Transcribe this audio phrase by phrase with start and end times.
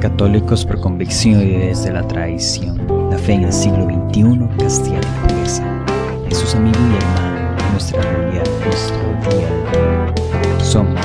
[0.00, 2.86] Católicos por convicción y desde la tradición.
[3.10, 5.84] La fe en el siglo XXI castiga la pobreza.
[6.28, 8.98] Jesús amigo y hermano, nuestra realidad, nuestro
[9.30, 10.64] día.
[10.64, 11.00] Somos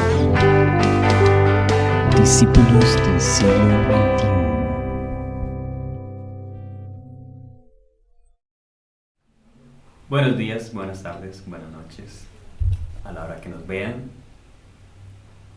[2.20, 3.54] discípulos del siglo
[4.18, 4.28] XXI.
[10.10, 12.26] Buenos días, buenas tardes, buenas noches,
[13.06, 14.21] a la hora que nos vean.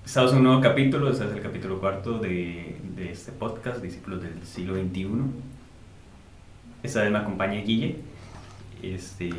[0.05, 4.23] Estamos en un nuevo capítulo, este es el capítulo cuarto de, de este podcast, Discípulos
[4.23, 5.07] del siglo XXI.
[6.83, 7.97] Esta vez me acompaña Guille,
[8.83, 9.31] este,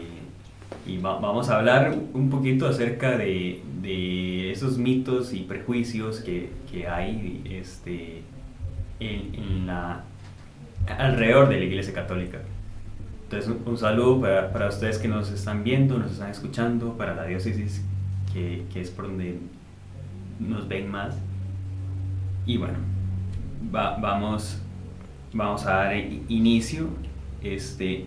[0.88, 6.50] y va- vamos a hablar un poquito acerca de, de esos mitos y prejuicios que,
[6.72, 8.23] que hay este,
[9.00, 10.04] en, en la,
[10.98, 12.40] alrededor de la Iglesia Católica.
[13.26, 17.14] Entonces, un, un saludo para, para ustedes que nos están viendo, nos están escuchando, para
[17.14, 17.84] la diócesis,
[18.34, 19.38] que, que es por donde
[20.39, 21.16] nos ven más.
[22.45, 22.77] Y bueno,
[23.73, 24.61] va- vamos,
[25.33, 25.95] vamos a dar
[26.30, 26.88] inicio,
[27.42, 28.05] este,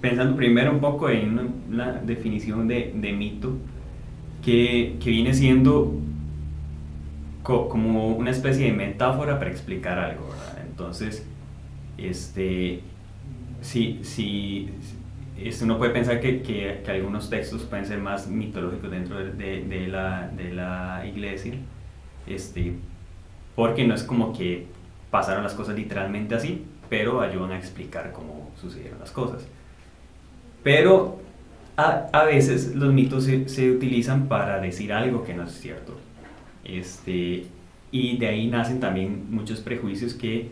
[0.00, 1.38] pensando primero un poco en
[1.70, 3.56] una definición de, mito,
[4.44, 5.94] que, que viene siendo
[7.42, 10.28] co- como una especie de metáfora para explicar algo.
[10.68, 11.26] Entonces,
[11.98, 12.80] este,
[13.62, 14.68] este,
[15.62, 21.54] uno puede pensar que, algunos textos pueden ser más mitológicos dentro de, la, iglesia,
[22.26, 22.74] este,
[23.54, 24.66] porque no es como que
[25.10, 29.46] pasaron las cosas literalmente así, pero ayudan a explicar cómo sucedieron las cosas.
[30.62, 31.20] Pero
[31.76, 35.96] a, veces los mitos se, utilizan para decir algo que no es cierto.
[36.64, 37.46] Este,
[37.90, 40.50] y de ahí nacen también muchos prejuicios que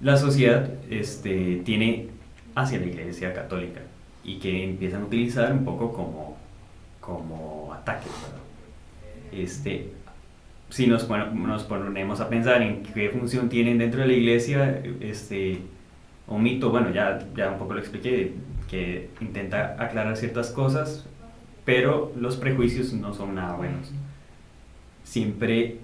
[0.00, 2.08] la sociedad este, tiene
[2.54, 3.80] hacia la iglesia católica
[4.24, 6.36] y que empiezan a utilizar un poco como,
[7.00, 8.12] como ataques.
[9.30, 9.90] Este,
[10.70, 15.58] si nos, nos ponemos a pensar en qué función tienen dentro de la iglesia, este,
[16.26, 18.32] un mito, bueno, ya, ya un poco lo expliqué,
[18.68, 21.06] que intenta aclarar ciertas cosas,
[21.64, 23.92] pero los prejuicios no son nada buenos.
[25.04, 25.78] Siempre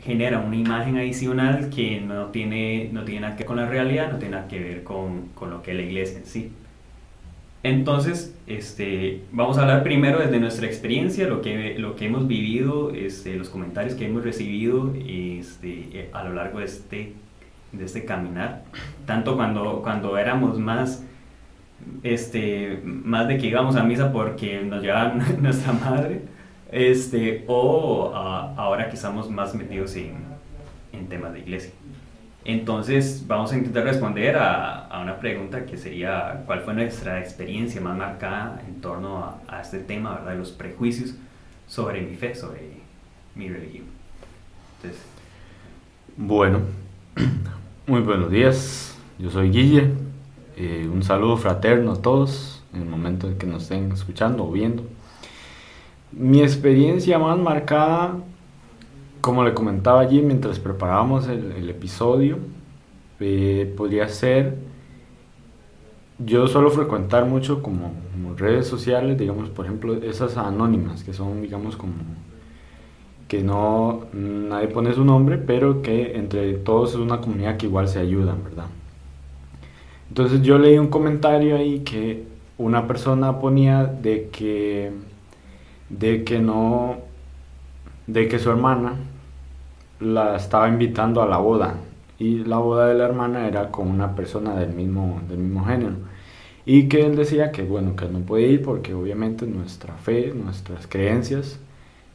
[0.00, 4.10] genera una imagen adicional que no tiene, no tiene nada que ver con la realidad,
[4.10, 6.52] no tiene nada que ver con, con lo que es la iglesia en sí.
[7.64, 12.90] Entonces, este, vamos a hablar primero desde nuestra experiencia, lo que, lo que hemos vivido,
[12.92, 17.12] este, los comentarios que hemos recibido este, a lo largo de este,
[17.70, 18.64] de este caminar,
[19.06, 21.04] tanto cuando, cuando éramos más,
[22.02, 26.22] este, más de que íbamos a misa porque nos llevaba nuestra madre,
[26.72, 30.14] este, o a- ahora que estamos más metidos en,
[30.92, 31.70] en temas de iglesia.
[32.44, 37.80] Entonces vamos a intentar responder a, a una pregunta que sería cuál fue nuestra experiencia
[37.80, 40.36] más marcada en torno a, a este tema, ¿verdad?
[40.36, 41.14] Los prejuicios
[41.68, 42.82] sobre mi fe, sobre
[43.34, 43.86] mi religión.
[44.82, 45.02] Entonces,
[46.16, 46.60] Bueno,
[47.86, 48.96] muy buenos días.
[49.18, 49.92] Yo soy Guille.
[50.56, 54.52] Eh, un saludo fraterno a todos en el momento en que nos estén escuchando o
[54.52, 54.84] viendo.
[56.12, 58.16] Mi experiencia más marcada,
[59.22, 62.38] como le comentaba allí mientras preparábamos el, episodio,
[63.20, 64.58] eh, podría ser.
[66.18, 71.40] Yo suelo frecuentar mucho como, como redes sociales, digamos, por ejemplo, esas anónimas que son,
[71.40, 71.94] digamos, como
[73.28, 77.88] que no nadie pone su nombre, pero que entre todos es una comunidad que igual
[77.88, 78.66] se ayudan, ¿verdad?
[80.08, 82.24] Entonces yo leí un comentario ahí que
[82.58, 84.92] una persona ponía de que
[85.88, 86.98] de que no
[88.06, 88.96] de que su hermana
[90.02, 91.76] la estaba invitando a la boda
[92.18, 95.94] y la boda de la hermana era con una persona del mismo del mismo género
[96.64, 100.86] y que él decía que bueno que no puede ir porque obviamente nuestra fe nuestras
[100.86, 101.58] creencias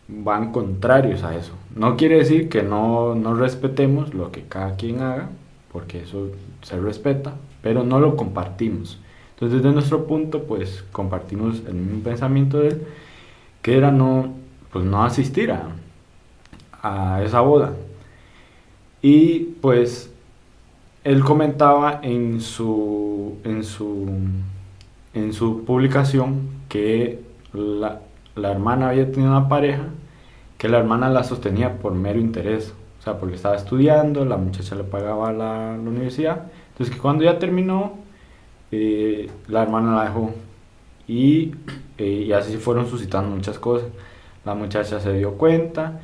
[0.08, 1.54] van contrarios a eso.
[1.76, 5.30] No quiere decir que no, no respetemos lo que cada quien haga,
[5.72, 6.30] porque eso
[6.62, 9.00] se respeta, pero no lo compartimos.
[9.34, 12.88] Entonces, desde nuestro punto, pues compartimos el mismo pensamiento de él,
[13.62, 14.34] que era no,
[14.72, 15.70] pues, no asistir a,
[16.82, 17.74] a esa boda.
[19.02, 20.12] Y pues
[21.04, 24.10] él comentaba en su, en su,
[25.14, 27.22] en su publicación que
[27.54, 28.02] la,
[28.36, 29.84] la hermana había tenido una pareja
[30.58, 34.76] que la hermana la sostenía por mero interés, o sea, porque estaba estudiando, la muchacha
[34.76, 37.94] le pagaba la, la universidad, entonces que cuando ya terminó,
[38.72, 40.34] eh, la hermana la dejó
[41.08, 41.54] y,
[41.98, 43.90] eh, y así se fueron suscitando muchas cosas.
[44.46, 46.02] La muchacha se dio cuenta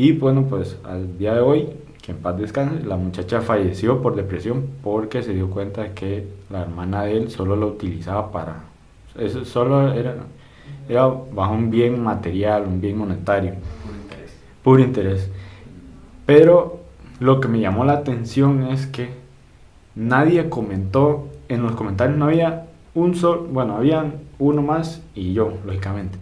[0.00, 1.68] y bueno, pues al día de hoy,
[2.00, 6.62] que en paz descanse, la muchacha falleció por depresión porque se dio cuenta que la
[6.62, 8.64] hermana de él solo lo utilizaba para...
[9.18, 10.14] Eso solo era,
[10.88, 13.52] era bajo un bien material, un bien monetario,
[13.84, 14.36] puro interés.
[14.62, 15.30] puro interés.
[16.24, 16.80] Pero
[17.18, 19.10] lo que me llamó la atención es que
[19.94, 25.52] nadie comentó, en los comentarios no había un solo, bueno, habían uno más y yo,
[25.66, 26.16] lógicamente,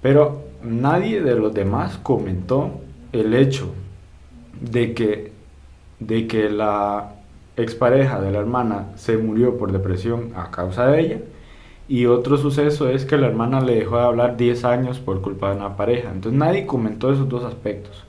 [0.00, 2.80] pero nadie de los demás comentó
[3.12, 3.72] el hecho
[4.60, 5.32] de que,
[5.98, 7.14] de que la
[7.56, 11.18] expareja de la hermana se murió por depresión a causa de ella.
[11.88, 15.50] Y otro suceso es que la hermana le dejó de hablar 10 años por culpa
[15.50, 16.10] de una pareja.
[16.12, 18.04] Entonces nadie comentó esos dos aspectos.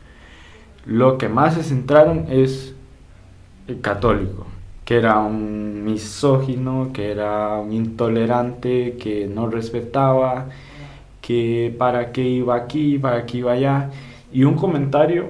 [0.85, 2.75] Lo que más se centraron es
[3.67, 4.45] el católico,
[4.85, 10.49] que era un misógino, que era un intolerante, que no respetaba,
[11.21, 13.89] que para qué iba aquí, para qué iba allá.
[14.31, 15.29] Y un comentario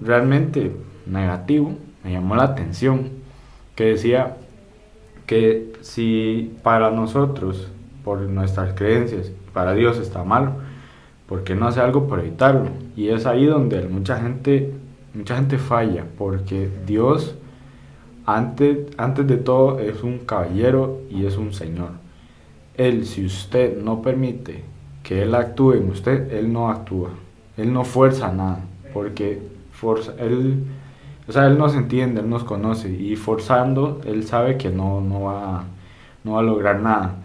[0.00, 0.72] realmente
[1.06, 1.74] negativo
[2.04, 3.10] me llamó la atención,
[3.74, 4.36] que decía
[5.26, 7.70] que si para nosotros,
[8.04, 10.54] por nuestras creencias, para Dios está malo,
[11.28, 12.70] ¿por qué no hace algo por evitarlo?
[12.96, 14.72] Y es ahí donde mucha gente,
[15.14, 17.36] mucha gente falla, porque Dios,
[18.24, 21.90] antes, antes de todo, es un caballero y es un señor.
[22.76, 24.62] Él, si usted no permite
[25.02, 27.10] que Él actúe en usted, Él no actúa.
[27.58, 28.60] Él no fuerza nada,
[28.94, 30.64] porque forza, Él
[31.28, 35.24] o sea, Él nos entiende, Él nos conoce y forzando, Él sabe que no, no,
[35.24, 35.64] va,
[36.24, 37.16] no va a lograr nada.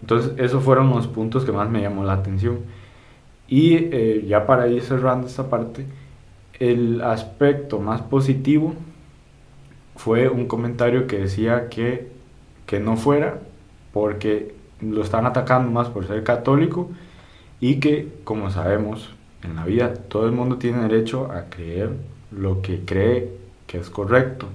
[0.00, 2.60] Entonces, esos fueron los puntos que más me llamó la atención.
[3.48, 5.86] Y eh, ya para ir cerrando esta parte,
[6.58, 8.74] el aspecto más positivo
[9.96, 12.10] fue un comentario que decía que,
[12.64, 13.40] que no fuera
[13.92, 16.90] porque lo están atacando más por ser católico
[17.60, 19.10] y que, como sabemos,
[19.42, 21.90] en la vida todo el mundo tiene derecho a creer
[22.30, 23.30] lo que cree
[23.66, 24.46] que es correcto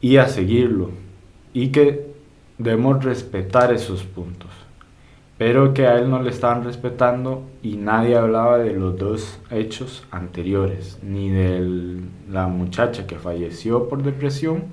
[0.00, 0.90] y a seguirlo
[1.52, 2.06] y que
[2.58, 4.50] debemos respetar esos puntos.
[5.36, 10.04] Pero que a él no le estaban respetando y nadie hablaba de los dos hechos
[10.12, 12.00] anteriores ni de
[12.30, 14.64] la muchacha que falleció por depresión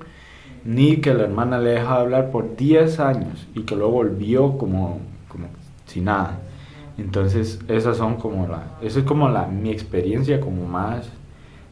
[0.64, 4.56] ni que la hermana le dejó de hablar por 10 años y que luego volvió
[4.56, 5.48] como, como
[5.86, 6.40] sin nada
[7.02, 11.10] entonces esas son como la esa es como la mi experiencia como más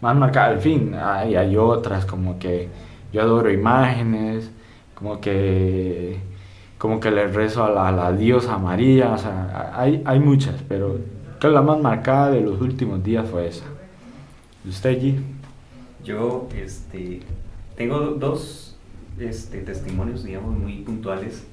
[0.00, 0.48] más marcada.
[0.48, 2.68] Al fin, hay, hay otras como que
[3.12, 4.50] yo adoro imágenes,
[4.94, 6.18] como que
[6.78, 10.98] como que le rezo a la, a diosa María, o sea, hay, hay muchas, pero
[11.38, 13.66] creo que la más marcada de los últimos días fue esa.
[14.66, 15.20] ¿Usted allí?
[16.02, 17.20] Yo este,
[17.76, 18.78] tengo dos
[19.18, 21.46] este, testimonios, digamos, muy puntuales.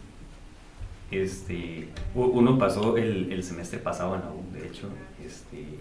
[1.09, 4.89] Este, uno pasó el, el semestre pasado en la U, de hecho,
[5.25, 5.80] este,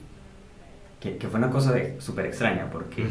[1.01, 3.05] que, fue una cosa súper extraña porque,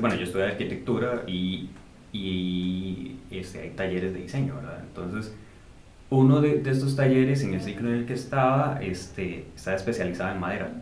[0.00, 1.68] bueno, yo estudié arquitectura y,
[2.12, 4.80] y este, hay talleres de diseño, ¿verdad?
[4.82, 5.34] Entonces,
[6.08, 10.32] uno de, de, estos talleres en el ciclo en el que estaba, este, estaba especializado
[10.32, 10.72] en madera.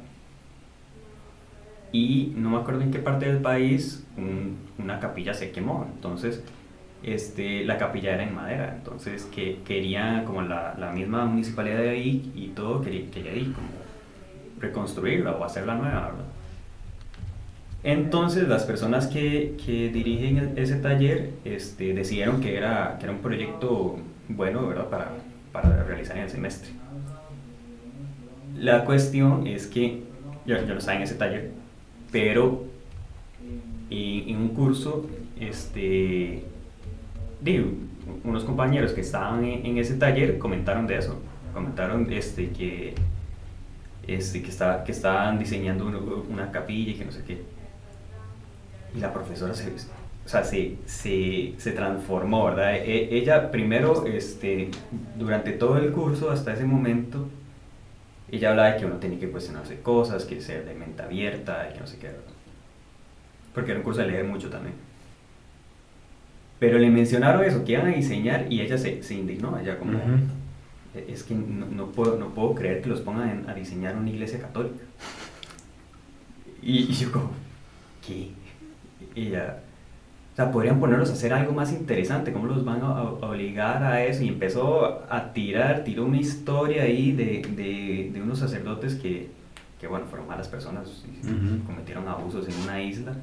[1.90, 4.06] Y no me acuerdo en qué parte del país
[4.78, 6.44] una capilla se quemó, entonces
[7.02, 11.90] este, la capilla era en madera, entonces que quería, como la, la misma municipalidad de
[11.90, 13.68] ahí y todo, quería, quería ahí como
[14.60, 16.24] reconstruirla o hacerla nueva, ¿verdad?
[17.84, 23.20] Entonces las personas que, que dirigen ese taller este, decidieron que era, que era un
[23.20, 23.96] proyecto
[24.28, 24.88] bueno, ¿verdad?
[24.88, 25.12] Para,
[25.52, 26.70] para realizar en el semestre.
[28.56, 30.02] La cuestión es que
[30.44, 31.52] yo, yo no estaba en ese taller,
[32.10, 32.64] pero
[33.90, 35.06] en, un curso,
[35.38, 36.44] este,
[37.40, 37.66] digo,
[38.24, 41.20] unos compañeros que estaban en, ese taller comentaron de eso,
[41.52, 42.94] comentaron este, que
[44.08, 47.42] este, que, estaba, que estaban diseñando una, capilla y que no sé qué.
[48.94, 52.74] Y la profesora se, o sea, se, se, se transformó, ¿verdad?
[52.76, 54.70] E, ella primero, este,
[55.18, 57.28] durante todo el curso, hasta ese momento,
[58.32, 61.74] ella hablaba de que uno tenía que cuestionarse cosas, que ser de mente abierta, y
[61.74, 62.10] que no sé qué,
[63.52, 64.87] Porque era un curso de leer mucho también.
[66.58, 69.98] Pero le mencionaron eso, que iban a diseñar y ella se, se indignó, ella como,
[70.94, 74.82] es que no, puedo, no puedo creer que los pongan a diseñar una iglesia católica.
[76.60, 77.30] Y, yo como,
[78.04, 78.30] ¿qué?
[79.14, 79.60] Y ya,
[80.32, 84.04] o sea, podrían ponerlos a hacer algo más interesante, ¿cómo los van a, obligar a
[84.04, 84.24] eso?
[84.24, 89.30] Y empezó a tirar, tiró una historia ahí de, de, de unos sacerdotes que,
[89.80, 93.14] que, bueno, fueron malas personas, y cometieron abusos en una isla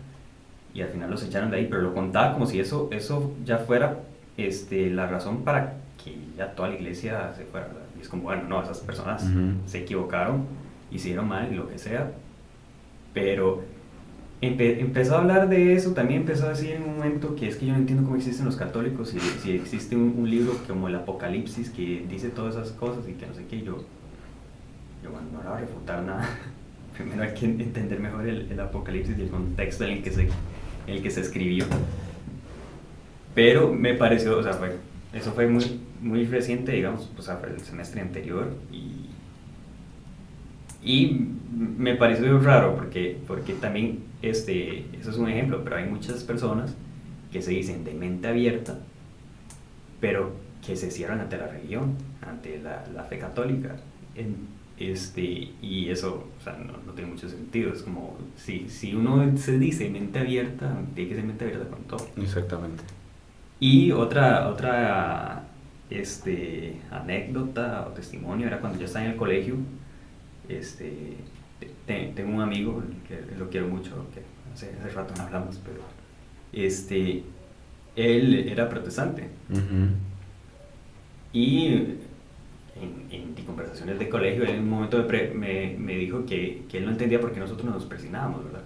[0.76, 3.60] y al final los echaron de ahí, pero lo contaba como si eso, eso ya
[3.60, 4.02] fuera
[4.36, 7.70] este, la razón para que ya toda la iglesia se fuera.
[7.98, 9.26] Y es como, bueno, no, esas personas
[9.66, 10.46] se equivocaron,
[10.92, 12.12] hicieron mal, lo que sea,
[13.14, 13.64] pero
[14.42, 17.68] empezó a hablar de eso, también empezó a decir en un momento que es que
[17.68, 21.70] yo no entiendo cómo existen los católicos, si, si existe un, libro como el Apocalipsis
[21.70, 23.78] que dice todas esas cosas y que no sé qué, yo,
[25.02, 26.30] yo bueno, no era a refutar nada,
[26.98, 30.28] primero hay que entender mejor el, el Apocalipsis y el contexto en el que se,
[30.88, 31.66] el que se escribió.
[33.34, 34.58] Pero me pareció, o sea,
[35.14, 38.92] eso fue muy, muy reciente, digamos, o sea, el semestre anterior y,
[41.52, 46.76] me pareció raro porque, porque también, este, eso es un ejemplo, pero hay muchas personas
[47.32, 48.78] que se dicen de mente abierta,
[50.00, 50.34] pero
[50.66, 53.78] que se cierran ante la religión, ante la, la fe católica.
[54.78, 55.22] Este,
[55.62, 57.74] y eso o sea, no, no, tiene mucho sentido.
[57.74, 61.84] Es como, si, si uno se dice mente abierta, tiene que ser mente abierta con
[61.84, 62.08] todo.
[62.18, 62.84] Exactamente.
[63.60, 65.48] Y otra, otra
[65.90, 69.56] este, anécdota o testimonio era cuando yo estaba en el colegio.
[70.50, 71.16] Este,
[71.86, 74.22] te, tengo un amigo que lo quiero mucho, que
[74.54, 75.80] hace, hace rato no hablamos, pero
[76.52, 77.24] este,
[77.96, 79.30] él era protestante.
[79.50, 79.90] Uh -huh.
[81.34, 81.98] Y
[82.76, 86.80] en, en, conversaciones de colegio, en un momento de pre, me, me, dijo que, que,
[86.80, 88.64] él no entendía por qué nosotros nos persignábamos, ¿verdad?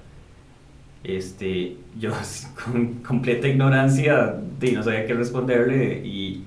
[1.03, 2.11] Este, yo
[2.65, 6.43] con completa ignorancia y no sabía qué responderle y,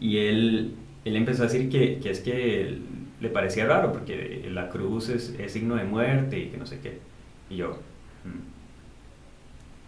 [0.00, 0.74] y él,
[1.04, 2.78] él empezó a decir que, que es que
[3.20, 6.80] le parecía raro porque la cruz es, es, signo de muerte y que no sé
[6.80, 6.98] qué.
[7.50, 7.78] Y yo,
[8.24, 8.40] mm.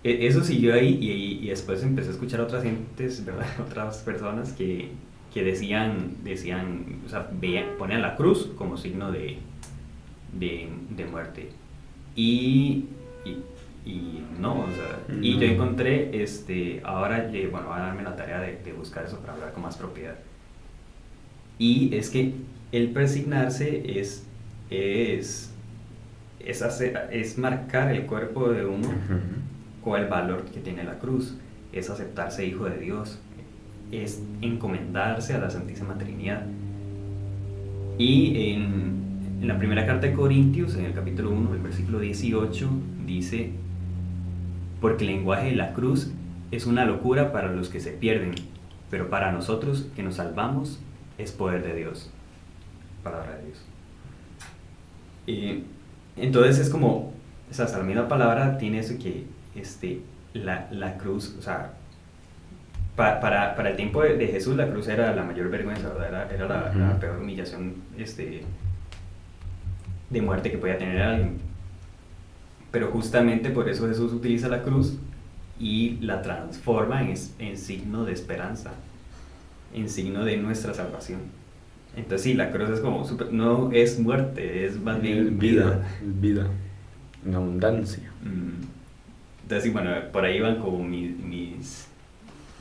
[0.02, 3.46] eso siguió ahí y, y, después empecé a escuchar a otras gentes, ¿verdad?
[3.60, 4.90] otras personas que,
[5.32, 9.38] que decían, decían, o sea, veían, ponían la cruz como signo de,
[10.32, 11.50] de, de muerte.
[12.14, 12.86] Y,
[13.24, 13.38] y,
[13.84, 15.22] y, no, o sea, no.
[15.22, 19.18] y yo encontré, este, ahora, bueno, voy a darme la tarea de, de, buscar eso
[19.20, 20.16] para hablar con más propiedad.
[21.58, 22.32] Y es que
[22.72, 24.26] el persignarse es,
[24.70, 25.52] es,
[26.40, 29.84] es, hacer, es marcar el cuerpo de uno uh -huh.
[29.84, 31.36] con el valor que tiene la cruz,
[31.72, 33.18] es aceptarse hijo de Dios,
[33.92, 36.44] es encomendarse a la Santísima Trinidad.
[37.98, 42.68] Y en, en, la primera carta de Corintios, en el capítulo 1, el versículo 18,
[43.06, 43.52] dice,
[44.80, 46.12] porque el lenguaje de la cruz
[46.50, 48.34] es una locura para los que se pierden,
[48.90, 50.80] pero para nosotros que nos salvamos
[51.18, 52.10] es poder de Dios.
[53.02, 53.64] Palabra de Dios.
[55.26, 55.64] Y
[56.20, 57.12] entonces es como,
[57.50, 59.24] o sea, hasta la misma palabra tiene eso que
[59.54, 60.02] este,
[60.34, 61.72] la, la cruz, o sea,
[62.96, 66.08] para, para, para, el tiempo de, de, Jesús la cruz era la mayor vergüenza, ¿verdad?
[66.08, 66.88] Era, era la, uh -huh.
[66.92, 68.42] la, peor humillación este,
[70.10, 71.38] de muerte que podía tener alguien.
[72.70, 74.98] Pero justamente por eso Jesús utiliza la cruz
[75.58, 78.72] y la transforma en, en signo de esperanza,
[79.74, 81.20] en signo de nuestra salvación.
[81.96, 85.64] Entonces sí, la cruz es como, super, no es muerte, es más bien vida.
[85.64, 86.46] Vida, vida.
[87.24, 88.10] en abundancia.
[88.22, 88.64] Mm.
[89.42, 91.88] Entonces sí, bueno, por ahí van como mis, mis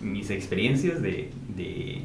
[0.02, 2.02] mis experiencias de, de,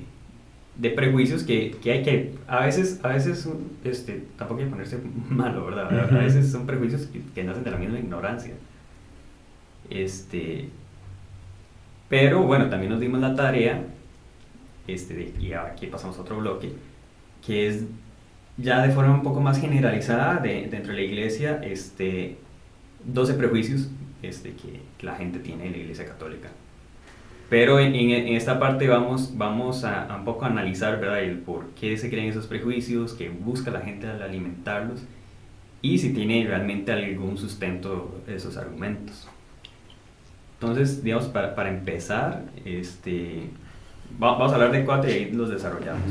[0.77, 3.49] de prejuicios que, que, hay que, a veces, a veces
[3.85, 5.91] este, tampoco hay que ponerse malo, ¿verdad?
[5.93, 6.19] Uh -huh.
[6.21, 8.55] A veces son prejuicios que, que, nacen de la misma ignorancia.
[9.91, 10.69] Este,
[12.09, 13.85] pero bueno, también nos dimos la tarea,
[14.87, 16.73] este, de, y aquí pasamos a otro bloque,
[17.45, 17.85] que es
[18.57, 22.37] ya de forma un poco más generalizada de, dentro de la iglesia, este,
[23.05, 23.89] 12 prejuicios
[24.23, 26.51] este, que, que la gente tiene en la iglesia católica.
[27.51, 31.21] Pero en, en, en, esta parte vamos, vamos a, a, un poco analizar ¿verdad?
[31.21, 35.03] el por qué se creen esos prejuicios, qué busca la gente al alimentarlos
[35.83, 39.27] y si tiene realmente algún sustento esos argumentos.
[40.61, 43.51] Entonces, digamos, para, para empezar, este,
[44.19, 46.03] vamos a hablar de cuatro y ahí los desarrollamos.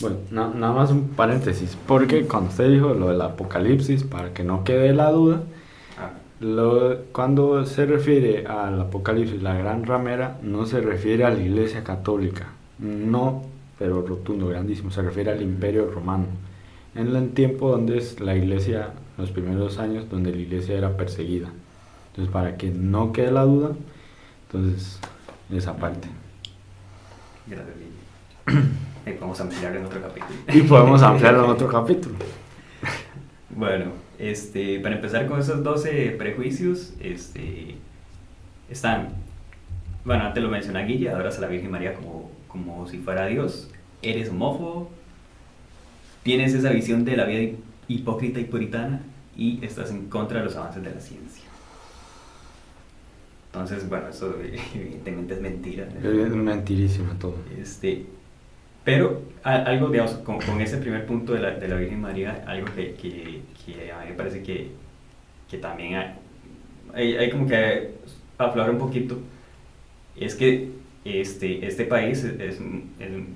[0.00, 4.44] Bueno, na, nada más un paréntesis, porque cuando usted dijo lo del apocalipsis, para que
[4.44, 5.40] no quede la duda,
[6.40, 11.82] lo, cuando se refiere al Apocalipsis, la gran ramera, no se refiere a la Iglesia
[11.82, 13.44] Católica, no,
[13.78, 16.26] pero rotundo, grandísimo, se refiere al Imperio Romano.
[16.94, 21.48] En el tiempo donde es la Iglesia, los primeros años, donde la Iglesia era perseguida.
[22.08, 23.72] Entonces, para que no quede la duda,
[24.46, 24.98] entonces,
[25.50, 26.08] esa parte.
[27.46, 27.76] Gracias,
[29.06, 30.34] y podemos ampliar en otro capítulo.
[30.52, 32.16] Y podemos ampliar en otro capítulo.
[33.50, 33.86] Bueno,
[34.18, 37.76] este, para empezar con esos 12 prejuicios, este,
[38.70, 39.08] están,
[40.04, 43.70] bueno, antes lo mencioné Guilla, adoras a la Virgen María como, como si fuera Dios,
[44.02, 44.90] eres homófobo,
[46.22, 47.56] tienes esa visión de la vida
[47.88, 49.00] hipócrita y puritana
[49.36, 51.44] y estás en contra de los avances de la ciencia.
[53.52, 54.34] Entonces, bueno, eso
[54.74, 55.88] evidentemente es mentira.
[56.02, 57.36] Es mentirísima todo.
[57.58, 58.06] Este,
[58.86, 62.68] pero algo, digamos, con, con, ese primer punto de la, de la Virgen María, algo
[62.72, 64.70] que, que, que, a mí me parece que,
[65.50, 66.14] que también hay,
[66.94, 67.90] hay, hay, como que
[68.38, 69.18] aflorar un poquito,
[70.14, 70.70] es que
[71.04, 72.60] este, este país, es, es,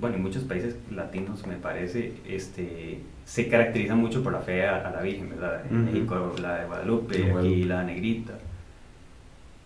[0.01, 4.89] bueno, en muchos países latinos me parece, este, se caracteriza mucho por la fe a,
[4.89, 5.65] la Virgen, ¿verdad?
[5.69, 5.87] En.
[5.87, 7.65] México la de Guadalupe, De aquí Guadalupe.
[7.67, 8.39] la negrita.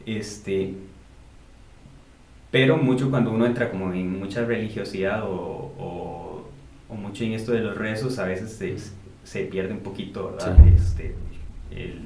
[0.07, 0.73] Este,
[2.55, 6.49] pero mucho cuando uno entra como en mucha religiosidad o, o,
[6.89, 8.77] o mucho en esto de los rezos, a veces se,
[9.25, 10.57] se pierde un poquito, ¿verdad?
[10.63, 10.73] Sí.
[10.77, 11.15] Este,
[11.73, 12.01] el,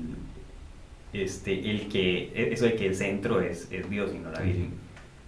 [1.12, 4.71] este, el que, eso de que el centro es, es Dios y no la Virgen.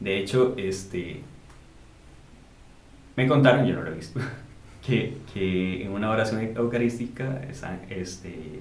[0.01, 1.21] De hecho, este,
[3.15, 4.21] me contaron, yo no lo he visto,
[4.87, 7.43] que, que en una oración eucarística,
[7.91, 8.61] este,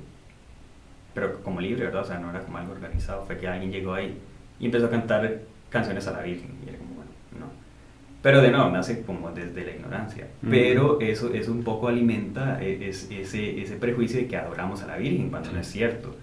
[1.13, 2.01] pero como libre, ¿verdad?
[2.01, 4.17] O sea, no era como algo organizado, fue que alguien llegó ahí
[4.59, 6.51] y empezó a cantar canciones a la Virgen.
[6.65, 7.45] Y era como, bueno, no.
[8.21, 10.27] Pero de nuevo, nace como desde la ignorancia.
[10.49, 14.87] Pero eso, eso un poco alimenta e- es- ese, ese prejuicio de que adoramos a
[14.87, 16.15] la Virgen, cuando no es cierto.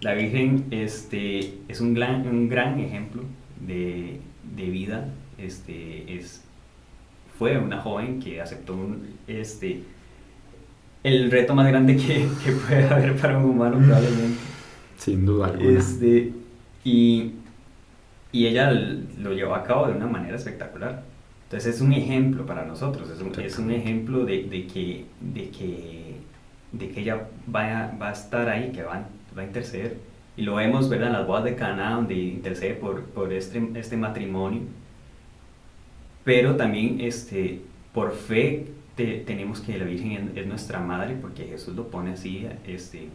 [0.00, 3.22] La Virgen este, es un gran, un gran ejemplo
[3.66, 4.20] de,
[4.56, 5.08] de vida.
[5.38, 6.42] Este, es,
[7.38, 9.82] fue una joven que aceptó un, este,
[11.04, 14.38] el reto más grande que, que puede haber para un humano probablemente.
[14.98, 15.78] Sin duda alguna.
[15.78, 16.32] Este,
[16.84, 17.32] y,
[18.32, 21.02] y ella lo llevó a cabo de una manera espectacular.
[21.44, 25.48] Entonces es un ejemplo para nosotros, es un, es un ejemplo de, de que, de,
[25.50, 26.16] que,
[26.72, 29.06] de que ella vaya, va a estar ahí, que va,
[29.36, 29.96] va a interceder.
[30.36, 31.08] Y lo vemos ¿verdad?
[31.08, 34.60] en las bodas de Cana, donde intercede por, por este, este matrimonio.
[36.24, 37.62] Pero también este,
[37.94, 42.12] por fe te- tenemos que la Virgen es, es nuestra madre, porque Jesús lo pone
[42.12, 43.08] así, este,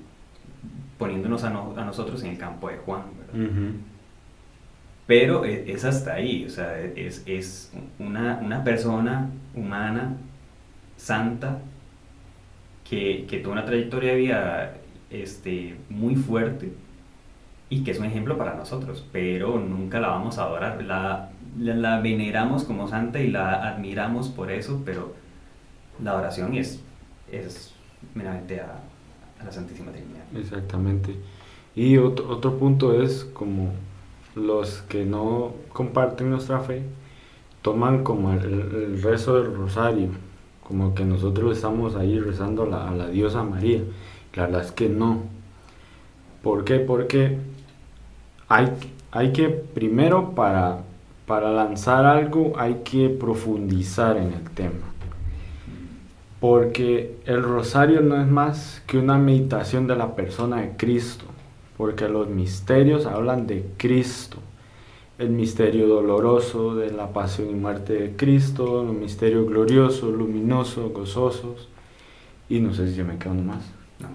[0.97, 3.03] poniéndonos a, no- a nosotros en el campo de Juan.
[3.17, 3.51] ¿verdad?
[3.51, 3.73] Ujú.
[5.07, 10.17] Pero e- es hasta ahí, o sea, es, es una, una persona humana,
[10.97, 11.59] santa,
[12.89, 14.73] que, que tuvo una trayectoria de vida
[15.09, 16.73] este, muy fuerte
[17.69, 21.29] y que es un ejemplo para nosotros, pero nunca la vamos a adorar, la,
[21.59, 25.13] la, la veneramos como santa y la admiramos por eso, pero
[26.03, 26.81] la oración es,
[27.31, 27.73] es
[28.15, 28.79] meramente a,
[29.39, 30.23] a la Santísima Trinidad.
[30.35, 31.15] Exactamente.
[31.75, 33.71] Y otro, otro punto es como
[34.35, 36.83] los que no comparten nuestra fe
[37.61, 40.09] toman como el, rezo del rosario,
[40.67, 43.81] como que nosotros estamos ahí rezando a la, a la diosa María.
[44.35, 45.23] La verdad es que no.
[46.41, 46.79] ¿Por qué?
[46.79, 47.37] Porque
[48.49, 48.71] hay,
[49.11, 50.79] hay que, primero para,
[51.25, 54.91] para lanzar algo, hay que profundizar en el tema.
[56.39, 61.25] Porque el rosario no es más que una meditación de la persona de Cristo.
[61.77, 64.37] Porque los misterios hablan de Cristo.
[65.17, 71.69] El misterio doloroso de la pasión y muerte de Cristo, los misterios gloriosos, luminosos, gozosos.
[72.49, 73.63] Y no sé si se me queda uno más.
[73.99, 74.09] No,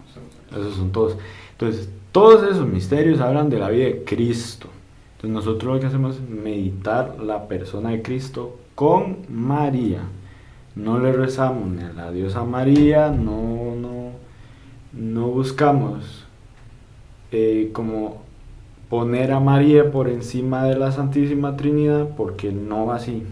[0.58, 1.16] Esos son todos.
[1.52, 4.68] Entonces, todos esos misterios hablan de la vida de Cristo.
[5.16, 10.02] Entonces, nosotros lo que hacemos es meditar la persona de Cristo con María.
[10.76, 14.12] No le rezamos ni a la diosa María, no, no,
[14.92, 16.17] no buscamos
[17.32, 18.22] eh, como
[18.88, 23.22] poner a María por encima de la Santísima Trinidad, porque no va así,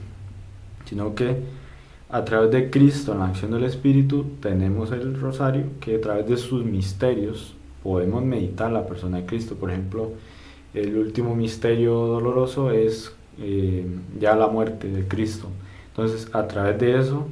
[0.85, 1.37] sino que
[2.09, 6.29] a través de Cristo, en la acción del Espíritu, tenemos el rosario, que a través
[6.29, 9.57] de sus misterios podemos meditar la persona de Cristo.
[9.57, 10.13] Por ejemplo,
[10.75, 13.87] el último misterio doloroso es eh,
[14.21, 15.49] ya la muerte de Cristo.
[15.89, 17.27] Entonces, a través de eso,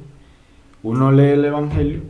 [0.83, 2.01] uno lee el Evangelio,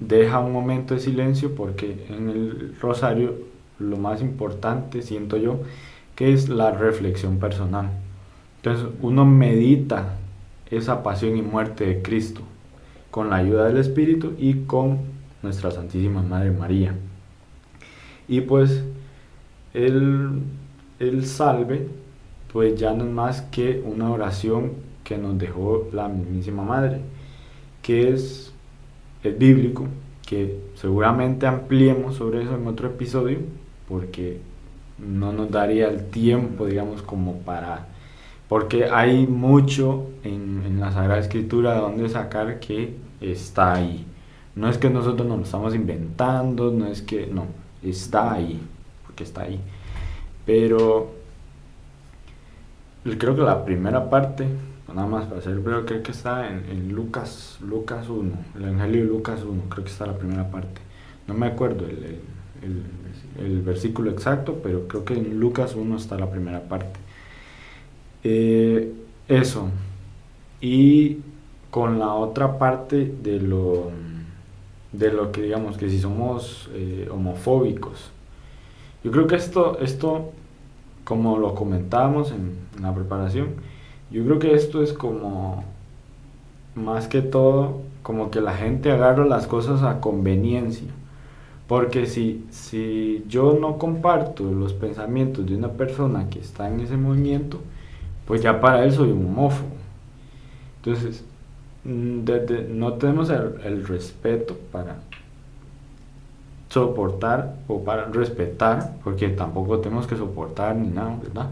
[0.00, 3.34] deja un momento de silencio, porque en el rosario
[3.78, 5.60] lo más importante, siento yo,
[6.14, 7.90] que es la reflexión personal.
[8.56, 10.16] Entonces, uno medita
[10.70, 12.42] esa pasión y muerte de Cristo
[13.10, 14.98] con la ayuda del Espíritu y con
[15.42, 16.94] nuestra Santísima Madre María.
[18.26, 18.82] Y pues
[19.72, 20.40] el,
[20.98, 21.86] el salve,
[22.52, 24.72] pues ya no es más que una oración
[25.04, 27.02] que nos dejó la mismísima Madre,
[27.82, 28.52] que es,
[29.22, 29.86] es bíblico,
[30.26, 33.38] que seguramente ampliemos sobre eso en otro episodio,
[33.88, 34.40] porque
[34.98, 37.86] no nos daría el tiempo, digamos, como para
[38.48, 44.06] porque hay mucho en, la Sagrada Escritura de donde sacar que está ahí.
[44.54, 47.46] No es que nosotros nos lo estamos inventando, no es que, no,
[47.82, 48.60] está ahí,
[49.04, 49.60] porque está ahí.
[50.46, 51.12] Pero
[53.18, 54.46] creo que la primera parte,
[54.86, 59.06] nada más para ser breve, creo que está en, Lucas, Lucas 1, el Evangelio de
[59.08, 60.80] Lucas 1, creo que está la primera parte.
[61.26, 62.20] No me acuerdo el,
[63.38, 67.00] el versículo exacto, pero creo que en Lucas 1 está la primera parte.
[68.22, 68.92] Eh,
[69.28, 69.68] eso.
[70.60, 71.18] Y
[71.70, 73.90] con la otra parte de lo,
[74.92, 78.10] de lo que digamos que si somos eh, homofóbicos.
[79.02, 80.32] Yo creo que esto, esto,
[81.04, 83.48] como lo comentábamos en, en la preparación,
[84.10, 85.64] yo creo que esto es como
[86.74, 90.88] más que todo como que la gente agarra las cosas a conveniencia.
[91.66, 96.96] Porque si, si yo no comparto los pensamientos de una persona que está en ese
[96.96, 97.60] movimiento,
[98.26, 99.70] pues ya para él soy un homófobo.
[100.76, 101.24] Entonces,
[101.84, 102.24] mm,
[102.70, 104.96] no tenemos el, respeto para
[106.68, 111.50] soportar o para respetar, porque tampoco tenemos que soportar ni nada, ¿verdad?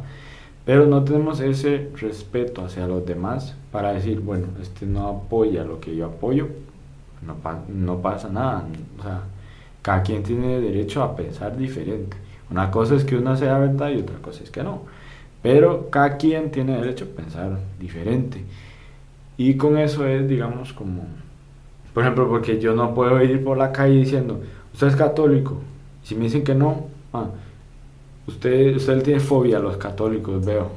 [0.65, 5.81] Pero no tenemos ese respeto hacia los demás para decir, bueno, este no apoya lo
[5.81, 6.49] que yo apoyo,
[7.23, 7.37] no,
[7.69, 8.65] no pasa nada.
[8.99, 9.23] O sea,
[9.83, 12.17] cada quien tiene derecho a pensar diferente.
[12.51, 14.83] Una cosa es que una sea verdad y otra cosa es que no.
[15.43, 18.45] Pero cada quien tiene derecho a pensar diferente.
[19.37, 21.05] Y con eso es, digamos, como,
[21.93, 24.41] por ejemplo, porque yo no puedo ir por la calle diciendo,
[24.73, 25.57] usted es católico.
[26.05, 27.31] Si me dicen que no, ah,
[28.27, 30.71] usted, usted tiene fobia a los católicos, veo.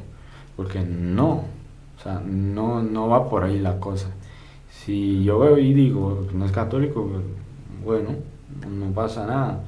[0.56, 1.44] Porque no,
[1.98, 4.08] o sea, no, no va por ahí la cosa.
[4.70, 7.08] Si yo veo y digo, no es católico,
[7.84, 8.12] bueno,
[8.70, 9.64] no pasa nada.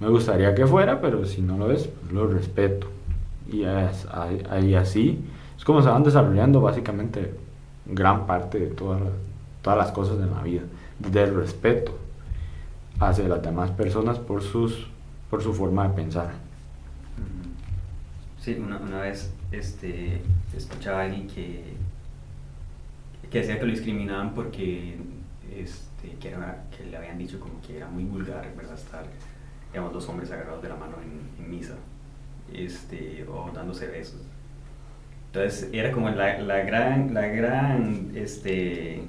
[0.00, 2.86] Me gustaría que fuera, pero si no lo es, pues lo respeto.
[3.50, 5.24] Y ahí así
[5.56, 7.34] es como se van desarrollando básicamente
[7.84, 9.12] gran parte de todas las,
[9.60, 10.62] todas las cosas de la vida,
[10.98, 11.98] del respeto
[13.00, 14.86] hacia las demás personas por, sus,
[15.28, 16.30] por su forma de pensar.
[18.40, 20.22] Sí, una, una vez este,
[20.56, 21.64] escuchaba a alguien que,
[23.28, 24.96] que decía que lo discriminaban porque
[25.98, 26.34] este, que,
[26.76, 28.74] que le habían dicho como que era muy vulgar, ¿verdad?
[28.74, 29.04] Estar,
[29.72, 31.74] digamos, dos hombres agarrados de la mano en, misa,
[32.52, 34.20] este, o dándose besos.
[35.26, 39.02] Entonces era como la, la gran, la gran este,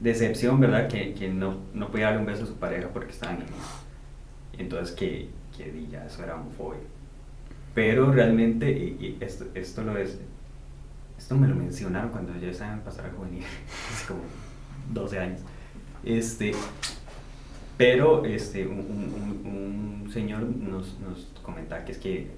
[0.00, 0.88] decepción, ¿verdad?
[0.88, 3.80] Que, que, no, no podía darle un beso a su pareja porque estaban en misa.
[4.58, 6.80] Entonces que, que ya eso era homofobia.
[7.74, 10.18] Pero realmente, y, esto, esto lo es,
[11.16, 13.44] esto me lo mencionaron cuando yo estaba en Pastoral Juvenil,
[13.90, 14.20] hace como
[14.92, 15.40] 12 años.
[16.04, 16.52] Este,
[17.76, 22.30] pero este, un, un, un señor nos, nos comentaba que es que,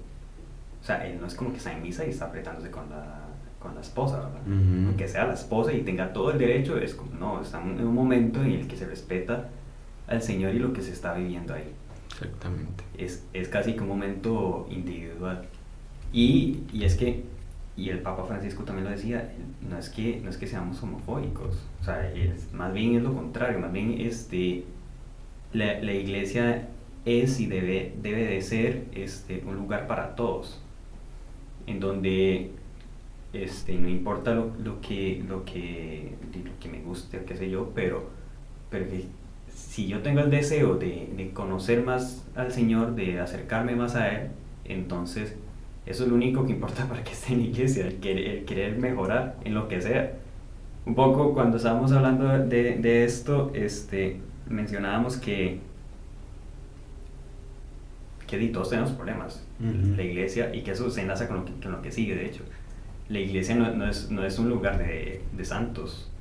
[0.81, 3.25] o sea, él no es como que está en misa y está apretándose con la,
[3.59, 4.41] con la esposa, ¿verdad?
[4.85, 7.93] Aunque sea la esposa y tenga todo el derecho, es como, no, está en un
[7.93, 9.49] momento en el que se respeta
[10.07, 11.71] al Señor y lo que se está viviendo ahí.
[12.11, 12.83] Exactamente.
[12.97, 15.45] Es, es casi que un momento individual.
[16.13, 17.23] Y, y es que
[17.77, 19.33] y el Papa Francisco también lo decía,
[19.69, 22.11] no es que, no es que seamos homofóbicos, o sea,
[22.53, 24.63] más bien es lo contrario, más bien este,
[25.51, 26.69] la, la, iglesia
[27.03, 30.61] es y debe, debe de ser este, un lugar para todos,
[31.67, 32.51] en donde
[33.33, 37.71] este, no importa lo, lo, que, lo, que, lo que me guste qué sé yo,
[37.75, 38.09] pero,
[38.69, 38.85] pero
[39.53, 44.13] si yo tengo el deseo de, de conocer más al Señor, de acercarme más a
[44.13, 44.29] Él,
[44.63, 45.35] entonces
[45.85, 49.53] eso es lo único que importa para que esté en iglesia, el querer, mejorar en
[49.53, 50.13] lo que sea.
[50.85, 55.59] Un poco cuando estábamos hablando de, de esto, este, mencionábamos que,
[58.27, 61.71] que todos tenemos problemas, la iglesia, y que eso se enlaza con lo que, con
[61.71, 62.43] lo que sigue, de hecho.
[63.09, 66.11] La iglesia no, no, es, no es un lugar de, de, santos,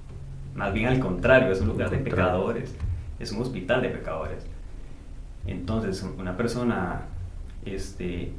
[0.54, 2.74] más bien al contrario, es un lugar de pecadores,
[3.18, 4.44] es un hospital de pecadores.
[5.46, 7.02] Entonces, una persona
[7.64, 8.32] este,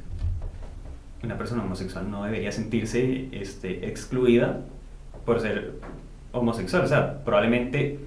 [1.22, 4.60] una persona homosexual no debería sentirse este, excluida
[5.24, 5.74] por ser
[6.32, 6.84] homosexual.
[6.84, 8.00] O sea, probablemente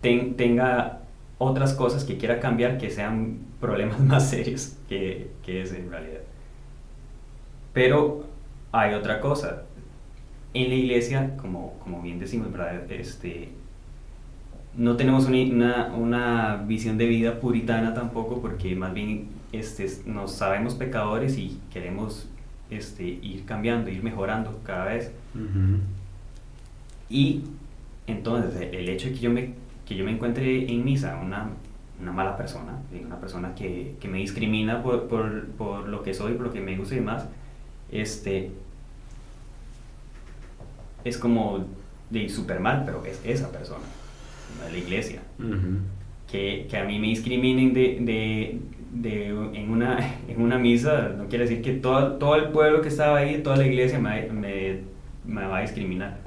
[0.00, 1.00] tenga
[1.38, 6.20] otras cosas que quiera cambiar que sean problemas más serios que, que ese en realidad.
[7.72, 8.24] Pero
[8.72, 9.62] hay otra cosa.
[10.52, 12.90] En la iglesia, como, como bien decimos, ¿verdad?
[12.90, 13.48] Este,
[14.76, 20.74] no tenemos una, una, visión de vida puritana tampoco, porque más bien este, nos sabemos
[20.74, 22.28] pecadores y queremos
[22.70, 25.12] este, ir cambiando, ir mejorando cada vez.
[27.08, 27.42] Y
[28.06, 29.54] entonces el hecho de que yo me,
[29.86, 31.50] que yo me encuentre en misa una,
[32.00, 36.34] una mala persona, una persona que, que me discrimina por, por, por, lo que soy,
[36.34, 37.26] por lo que me gusta y demás,
[37.90, 38.50] este,
[41.04, 41.66] es como
[42.10, 43.84] de super mal, pero es esa persona,
[44.58, 45.22] no la iglesia.
[46.30, 48.60] que, que, a mí me discriminen de, de,
[48.94, 52.88] de, en, una, en una misa no quiere decir que todo, todo el pueblo que
[52.88, 54.80] estaba ahí, toda la iglesia me, me,
[55.26, 56.18] me va a discriminar,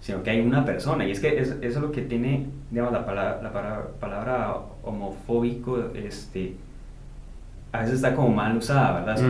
[0.00, 1.04] sino que hay una persona.
[1.06, 3.52] Y es que eso es lo que tiene, digamos, la palabra, la
[3.98, 6.54] palabra, homofóbico, este,
[7.72, 9.20] a veces está como mal usada, ¿verdad?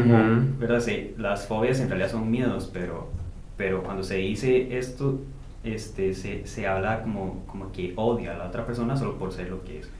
[0.58, 0.80] ¿verdad?
[0.80, 3.08] Sí, las fobias en realidad son miedos, pero,
[3.56, 5.20] pero cuando se dice esto,
[5.64, 9.48] este, se, se, habla como, como que odia a la otra persona solo por ser
[9.48, 9.90] lo que es.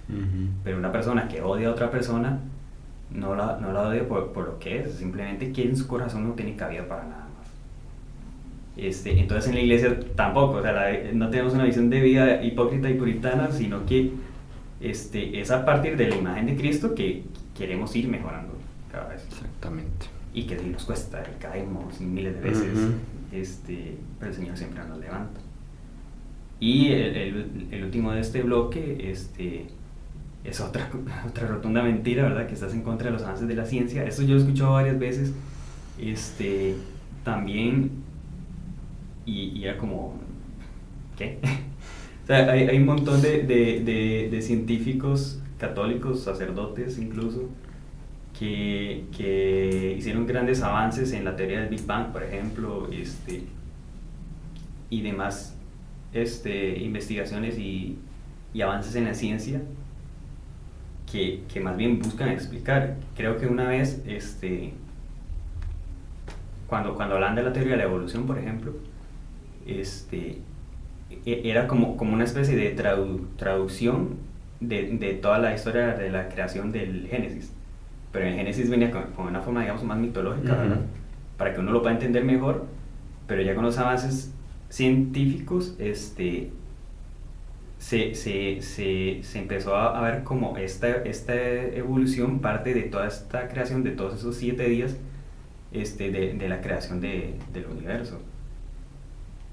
[0.63, 2.39] Pero una persona que odia a otra persona
[3.11, 6.87] no la, odio por, lo que es, simplemente que en su corazón no tiene cabida
[6.87, 7.49] para nada más.
[8.77, 12.91] Este, entonces en la iglesia tampoco, o sea, no tenemos una visión de vida hipócrita
[12.91, 14.13] y puritana, sino que
[14.81, 17.25] este, es a partir de la imagen de Cristo que
[17.57, 18.55] queremos ir mejorando
[18.93, 19.25] cada vez.
[19.31, 20.07] Exactamente.
[20.35, 22.79] Y que nos cuesta, caemos miles de veces,
[23.33, 25.41] este, pero el Señor siempre nos levanta.
[26.61, 29.67] Y el, el, último de este bloque este,
[30.49, 30.91] es otra,
[31.29, 32.47] otra rotunda mentira, ¿verdad?
[32.47, 34.05] Que estás en contra de los avances de la ciencia.
[34.05, 35.33] Eso yo lo he escuchado varias veces.
[35.99, 36.77] Este,
[37.25, 37.91] también,
[39.25, 40.19] y, era como,
[41.17, 41.39] ¿qué?
[42.25, 47.49] o sea, hay, hay, un montón de, de, de, científicos católicos, sacerdotes incluso,
[48.39, 53.45] que, que, hicieron grandes avances en la teoría del Big Bang, por ejemplo, este,
[54.91, 55.57] y demás
[56.13, 57.97] este, investigaciones y,
[58.53, 59.63] y avances en la ciencia
[61.11, 62.97] que, que, más bien buscan explicar.
[63.17, 64.73] Creo que una vez, este,
[66.67, 68.73] cuando, cuando hablan de la teoría de la evolución, por ejemplo,
[69.67, 70.39] este,
[71.25, 72.71] e, era como, como una especie de
[73.37, 74.17] traducción
[74.61, 77.53] de, de, toda la historia de la creación del Génesis.
[78.13, 80.57] Pero el Génesis venía con, una forma, digamos, más mitológica,
[81.37, 82.67] Para que uno lo pueda entender mejor,
[83.27, 84.33] pero ya con los avances
[84.69, 86.51] científicos, este,
[87.79, 93.49] se, se, se, se empezó a, ver como esta, esta evolución parte de toda esta
[93.49, 94.97] creación, de todos esos siete días
[95.73, 98.21] este, de, de la creación de, del universo.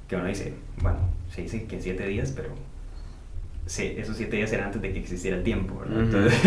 [0.08, 2.50] Que uno dice, bueno, se dice que siete días, pero
[3.66, 6.46] esos siete días eran antes de que existiera el tiempo, Entonces,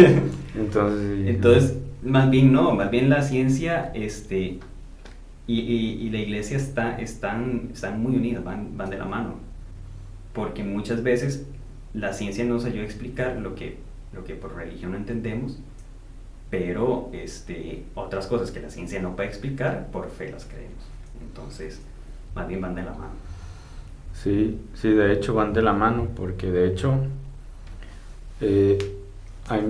[0.55, 4.59] entonces, entonces, más bien no, más bien la ciencia este,
[5.47, 9.37] y, y, la iglesia está, están, están muy unidas, van, van de la mano.
[10.35, 11.47] Porque muchas veces
[11.97, 13.79] la ciencia nos ayuda a explicar lo que,
[14.13, 15.59] lo que por religión no entendemos,
[16.51, 20.85] pero este, otras cosas que la ciencia no puede explicar, por fe las creemos.
[21.23, 21.81] Entonces,
[22.35, 23.15] más bien van de la mano.
[24.13, 26.95] Sí, sí, de hecho van de la mano, porque de hecho
[28.43, 28.79] eh,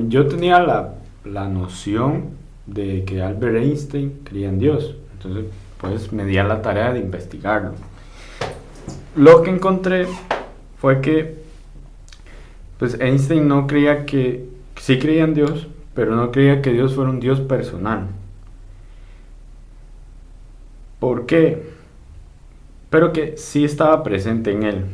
[0.09, 2.31] yo tenía la, la noción
[2.67, 4.97] de que Albert Einstein creía en Dios.
[5.13, 5.45] Entonces,
[5.81, 7.75] pues me di a la tarea de investigarlo.
[9.15, 10.07] Lo que encontré
[10.79, 11.46] fue que
[12.79, 17.11] pues Einstein no creía que sí creía en Dios, pero no creía que Dios fuera
[17.11, 18.09] un Dios personal.
[21.01, 21.63] ¿Por qué?
[22.91, 24.85] Pero que sí estaba presente en él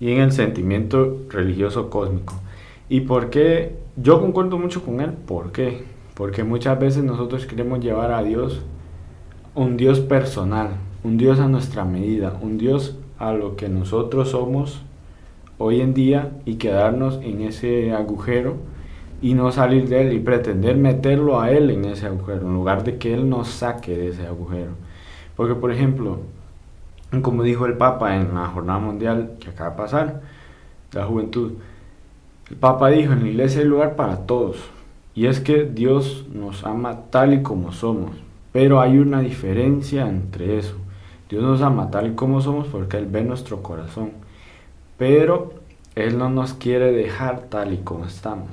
[0.00, 2.34] y en el sentimiento religioso cósmico.
[2.88, 3.76] ¿Y por qué?
[3.96, 5.12] Yo concuerdo mucho con él.
[5.12, 5.84] ¿Por qué?
[6.14, 8.62] Porque muchas veces nosotros queremos llevar a Dios
[9.54, 10.70] un Dios personal,
[11.04, 14.82] un Dios a nuestra medida, un Dios a lo que nosotros somos
[15.58, 18.56] hoy en día y quedarnos en ese agujero
[19.22, 22.84] y no salir de él y pretender meterlo a él en ese agujero, en lugar
[22.84, 24.72] de que él nos saque de ese agujero.
[25.36, 26.18] Porque, por ejemplo,
[27.22, 30.22] como dijo el Papa en la Jornada Mundial que acaba de pasar,
[30.92, 31.52] la juventud,
[32.50, 34.56] el Papa dijo, en la iglesia hay lugar para todos.
[35.14, 38.10] Y es que Dios nos ama tal y como somos.
[38.52, 40.76] Pero hay una diferencia entre eso.
[41.28, 44.23] Dios nos ama tal y como somos porque Él ve nuestro corazón.
[44.96, 45.54] Pero
[45.94, 48.48] Él no nos quiere dejar tal y como estamos.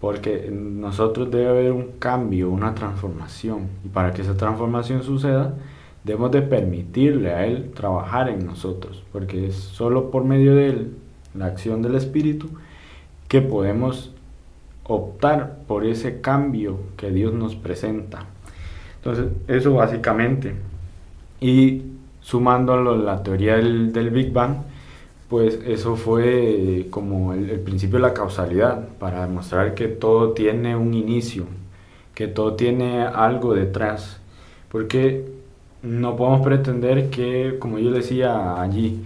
[0.00, 3.68] Porque nosotros debe haber un cambio, una transformación.
[3.84, 5.54] Y para que esa transformación suceda,
[6.04, 9.02] debemos de permitirle a Él trabajar en nosotros.
[9.12, 10.92] Porque es solo por medio de Él,
[11.34, 12.48] la acción del Espíritu,
[13.28, 14.12] que podemos
[14.84, 18.26] optar por ese cambio que Dios nos presenta.
[18.96, 20.54] Entonces, eso básicamente.
[21.40, 21.82] Y
[22.20, 24.56] sumándolo la teoría del, Big Bang,
[25.28, 30.76] pues eso fue como el, el, principio de la causalidad, para demostrar que todo tiene
[30.76, 31.46] un inicio,
[32.14, 34.20] que todo tiene algo detrás.
[34.70, 35.24] Porque
[35.82, 39.04] no podemos pretender que, como yo decía allí,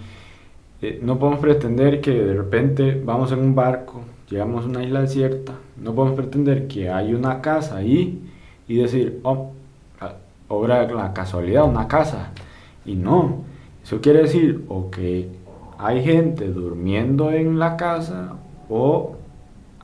[0.82, 5.02] eh, no podemos pretender que de repente vamos en un barco, llegamos a una isla
[5.02, 8.22] desierta, no podemos pretender que hay una casa ahí
[8.66, 9.52] y decir, oh,
[10.48, 12.32] obra la casualidad, una casa.
[12.86, 13.44] Y no,
[13.82, 15.28] eso quiere decir o que
[15.82, 18.34] hay gente durmiendo en la casa
[18.68, 19.16] o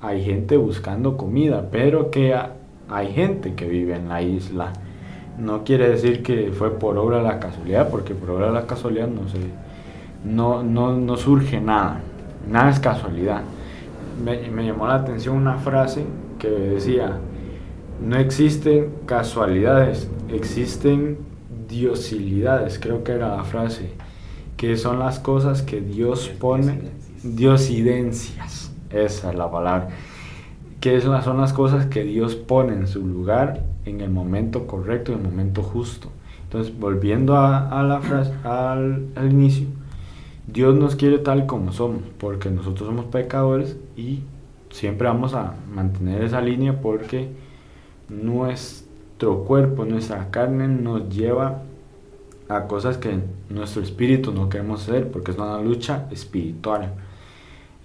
[0.02, 2.36] hay gente buscando comida, pero que
[2.88, 4.74] hay gente que vive en la isla.
[5.38, 8.66] No quiere decir que fue por obra de la casualidad, porque por obra de la
[8.66, 9.38] casualidad no, se,
[10.22, 12.00] no, no, no surge nada,
[12.46, 13.40] nada es casualidad.
[14.22, 16.04] Me, me llamó la atención una frase
[16.38, 17.18] que decía,
[18.06, 21.18] no existen casualidades, existen
[21.66, 23.92] diosilidades, creo que era la frase,
[24.56, 26.80] que son las cosas que Dios pone,
[27.22, 29.88] diosidencias, esa es la palabra,
[30.80, 35.18] que son las cosas que Dios pone en su lugar en el momento correcto, en
[35.18, 36.10] el momento justo.
[36.44, 39.66] Entonces, volviendo a, la frase, al, al inicio,
[40.46, 44.20] Dios nos quiere tal como somos, porque nosotros somos pecadores y
[44.70, 47.30] siempre vamos a mantener esa línea porque
[48.08, 51.62] nuestro cuerpo, nuestra carne nos lleva
[52.48, 53.18] a cosas que
[53.50, 56.94] nuestro espíritu no queremos hacer porque es una lucha espiritual.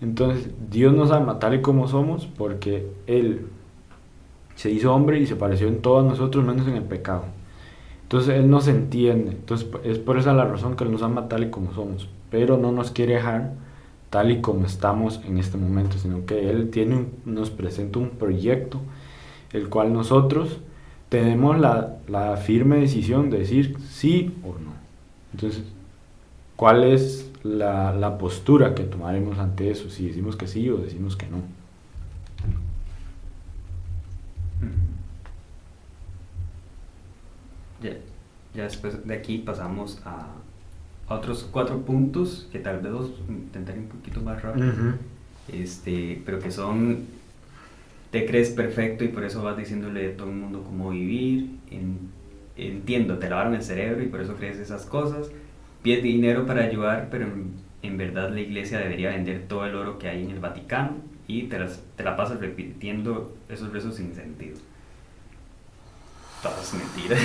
[0.01, 3.47] Entonces Dios nos ama tal y como somos porque Él
[4.55, 7.25] se hizo hombre y se pareció en todos nosotros menos en el pecado.
[8.03, 9.31] Entonces Él nos entiende.
[9.31, 12.09] Entonces es por esa la razón que Él nos ama tal y como somos.
[12.29, 13.53] Pero no nos quiere dejar
[14.09, 18.79] tal y como estamos en este momento, sino que Él tiene nos presenta un proyecto
[19.53, 20.59] el cual nosotros
[21.11, 24.71] tenemos la, la, firme decisión de decir sí o no.
[25.33, 25.61] Entonces,
[26.55, 29.89] ¿cuál es la, la, postura que tomaremos ante eso?
[29.89, 31.39] Si decimos que sí o decimos que no.
[37.83, 37.97] Ya,
[38.53, 40.29] ya después de aquí pasamos a,
[41.09, 44.71] otros cuatro puntos que tal vez los intentaré un poquito más rápido,
[45.51, 47.05] este, pero que son
[48.11, 51.49] te crees perfecto y por eso vas diciéndole a todo el mundo cómo vivir.
[52.57, 55.31] entiendo, te lavaron el cerebro y por eso crees esas cosas.
[55.81, 57.27] Pides dinero para ayudar, pero
[57.81, 60.97] en, verdad la iglesia debería vender todo el oro que hay en el Vaticano
[61.27, 61.57] y te,
[61.95, 64.57] te la pasas repitiendo esos rezos sin sentido.
[66.43, 67.19] Todas mentiras.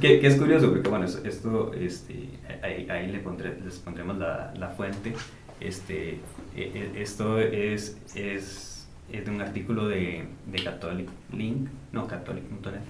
[0.00, 2.28] que, es curioso porque, bueno, esto, este,
[2.62, 5.12] ahí, les pondremos la fuente
[5.60, 6.20] este,
[6.56, 6.62] e,
[6.96, 12.80] e, esto es, es, es, de un artículo de, de Catholic Link, no, Catholic.net,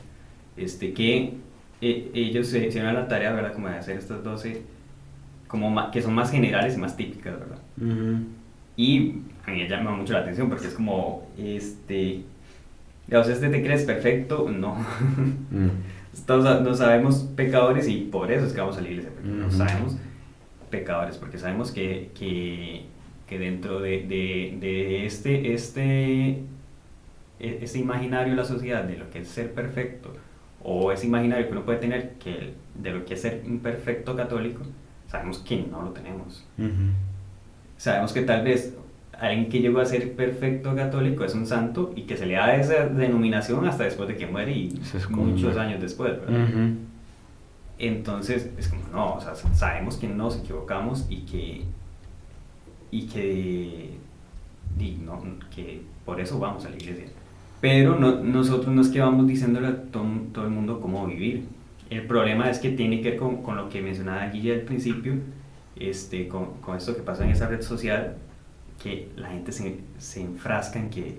[0.57, 1.35] este, que
[1.81, 3.53] e, ellos se hicieron la tarea, ¿verdad?
[3.53, 4.63] Como de hacer estas 12,
[5.49, 7.59] como que son más generales y más típicas, ¿verdad?
[8.77, 12.23] Y a mí me llama mucho la atención porque es como, este,
[13.07, 14.77] digamos, este te crees perfecto, no.
[15.51, 16.65] Mm.
[16.65, 19.97] no sabemos pecadores y por eso es que vamos a la iglesia, porque no sabemos
[20.71, 22.85] pecadores, porque sabemos que, que,
[23.29, 26.29] que dentro de, de, de, este, este,
[27.39, 30.13] e, este imaginario de la sociedad de lo que es ser perfecto,
[30.63, 34.15] o ese imaginario que uno puede tener que de lo que es ser un perfecto
[34.17, 34.63] católico,
[35.09, 36.47] sabemos que no lo tenemos.
[37.77, 38.77] Sabemos que tal vez
[39.19, 42.55] alguien que llegó a ser perfecto católico es un santo y que se le da
[42.57, 44.81] esa denominación hasta después de que muere y
[45.11, 46.49] muchos años después, ¿verdad?
[47.81, 51.65] Entonces, es como, no, o sea, sabemos que nos equivocamos y que,
[52.91, 53.97] y que,
[55.55, 57.07] que por eso vamos a la iglesia.
[57.63, 61.47] Pero no, nosotros no es que vamos diciéndole a todo, el mundo cómo vivir.
[61.89, 65.15] El problema es que tiene que ver con, con lo que mencionaba Guille al principio,
[65.77, 68.17] este, con, con, esto que pasa en esa red social,
[68.83, 71.19] que la gente se, se enfrasca en que,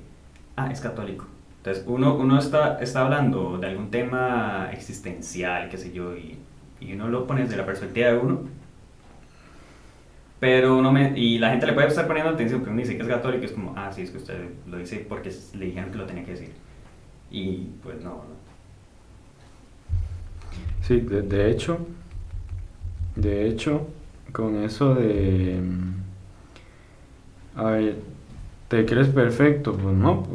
[0.55, 1.25] ah, es católico.
[1.57, 6.37] Entonces uno, uno está, está hablando de algún tema existencial, qué sé yo, y
[6.81, 8.39] y uno lo pone desde la perspectiva de uno.
[10.39, 13.03] Pero uno me, y la gente le puede estar poniendo atención, pero uno dice que
[13.03, 15.97] es católico, es como, ah, sí, es que usted lo dice porque le dijeron que
[15.99, 16.51] lo tenía que decir.
[17.29, 18.23] Y pues no.
[20.81, 21.85] Sí, de, hecho,
[23.15, 23.87] de hecho,
[24.33, 25.61] con eso de,
[27.55, 27.97] a ver,
[28.67, 29.73] ¿te crees perfecto?
[29.73, 30.25] Pues no,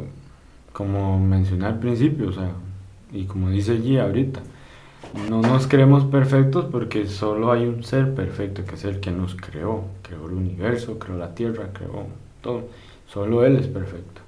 [0.71, 2.51] como mencioné al principio, o sea,
[3.11, 4.39] y como dice allí ahorita,
[5.29, 9.35] no nos creemos perfectos porque solo hay un ser perfecto que es el que nos
[9.35, 12.07] creó, creó el universo, creó la tierra, creó
[12.41, 12.65] todo.
[13.07, 14.21] Solo Él es perfecto.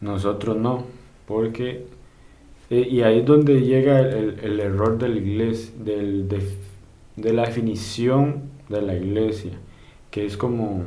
[0.00, 0.84] Nosotros no,
[1.26, 1.86] porque...
[2.70, 6.42] Eh, y ahí es donde llega el, error de la iglesia, del, de,
[7.16, 9.52] de la definición de la iglesia,
[10.10, 10.82] que es como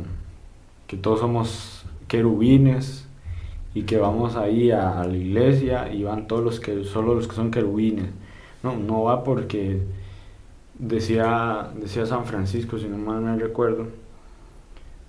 [0.86, 3.08] que todos somos querubines
[3.74, 7.28] y que vamos ahí a, a la iglesia y van todos los que, solo los
[7.28, 8.10] que son querubines
[8.64, 9.82] no, no va porque
[10.78, 13.88] decía, decía San Francisco, si no mal me recuerdo,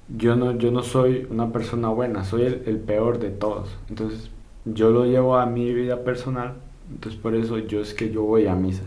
[0.08, 3.70] yo no, yo no soy una persona buena, soy el, peor de todos.
[3.88, 4.30] Entonces
[4.64, 6.54] yo lo llevo a mi vida personal,
[6.90, 8.84] entonces por eso yo es que yo voy a misa,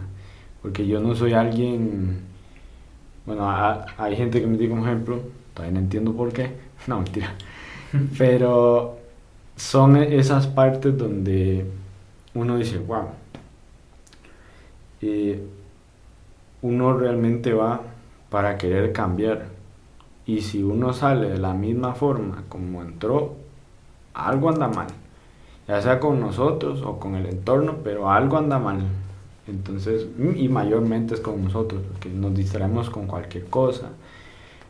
[0.61, 2.19] porque yo no soy alguien,
[3.25, 3.47] bueno,
[3.97, 5.19] hay gente que me dice como ejemplo,
[5.53, 6.51] todavía no entiendo por qué,
[6.87, 7.33] no mentira,
[8.17, 8.99] pero
[9.55, 11.65] son esas partes donde
[12.33, 13.07] uno dice, wow,
[16.61, 17.81] uno realmente va
[18.29, 19.45] para querer cambiar.
[20.25, 23.35] Y si uno sale de la misma forma como entró,
[24.13, 24.87] algo anda mal.
[25.67, 28.81] Ya sea con nosotros o con el entorno, pero algo anda mal.
[29.47, 33.89] Entonces, y mayormente es con nosotros, porque nos distraemos con cualquier cosa,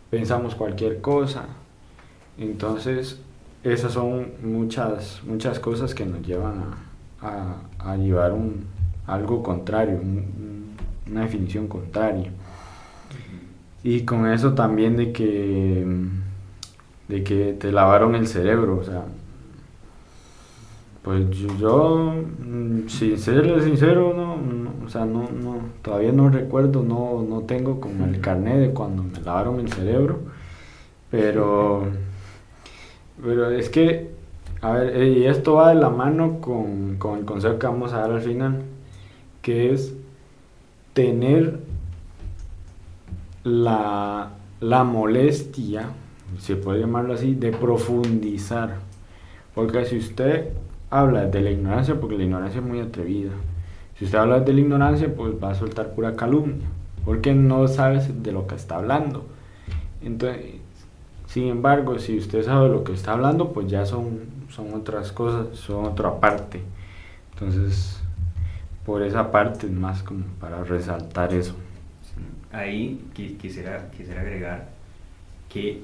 [0.10, 1.46] pensamos cualquier cosa.
[2.38, 3.22] Entonces,
[3.64, 6.66] esas son muchas, muchas cosas que nos llevan
[7.22, 8.66] a, a llevar un,
[9.08, 10.00] algo contrario,
[11.10, 12.32] una definición contraria.
[13.84, 15.86] Y con eso también de que,
[17.08, 19.04] de que te lavaron el cerebro, o sea,
[21.04, 21.30] pues
[21.60, 27.42] yo, mm, sin ser sincero, no, o sea, no, no, todavía no recuerdo, no, no
[27.42, 30.18] tengo como el carnet de cuando me lavaron el cerebro,
[31.12, 31.84] pero,
[33.24, 34.10] pero es que,
[34.62, 38.00] a ver, y esto va de la mano con, con el consejo que vamos a
[38.00, 38.64] dar al final,
[39.46, 39.94] que es
[40.94, 41.60] tener
[43.44, 45.90] la, la molestia,
[46.40, 48.80] se puede llamarlo así, de profundizar.
[49.54, 50.50] Porque si usted
[50.90, 53.34] habla de la ignorancia, porque la ignorancia es muy atrevida,
[54.00, 56.66] si usted habla de la ignorancia, pues va a soltar pura calumnia,
[57.06, 59.26] porque no sabe de lo que está hablando.
[60.02, 60.56] Entonces,
[61.28, 65.56] sin embargo, si usted sabe lo que está hablando, pues ya son, son otras cosas,
[65.56, 66.64] son otra parte.
[67.34, 68.02] Entonces,
[68.86, 71.56] por esa parte más como para resaltar eso.
[72.52, 74.70] Ahí quisiera, quisiera agregar
[75.50, 75.82] que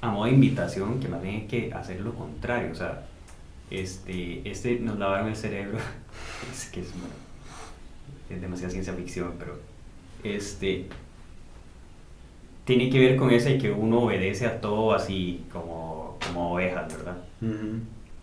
[0.00, 3.06] a modo de invitación, que más bien hay que hacer lo contrario, o sea,
[3.70, 5.78] este, este nos lavaron el cerebro,
[6.52, 6.88] es que es,
[8.28, 9.60] es demasiada ciencia ficción, pero
[10.24, 10.86] este,
[12.64, 16.92] tiene que ver con eso y que uno obedece a todo así como, como ovejas,
[16.92, 17.18] ¿verdad?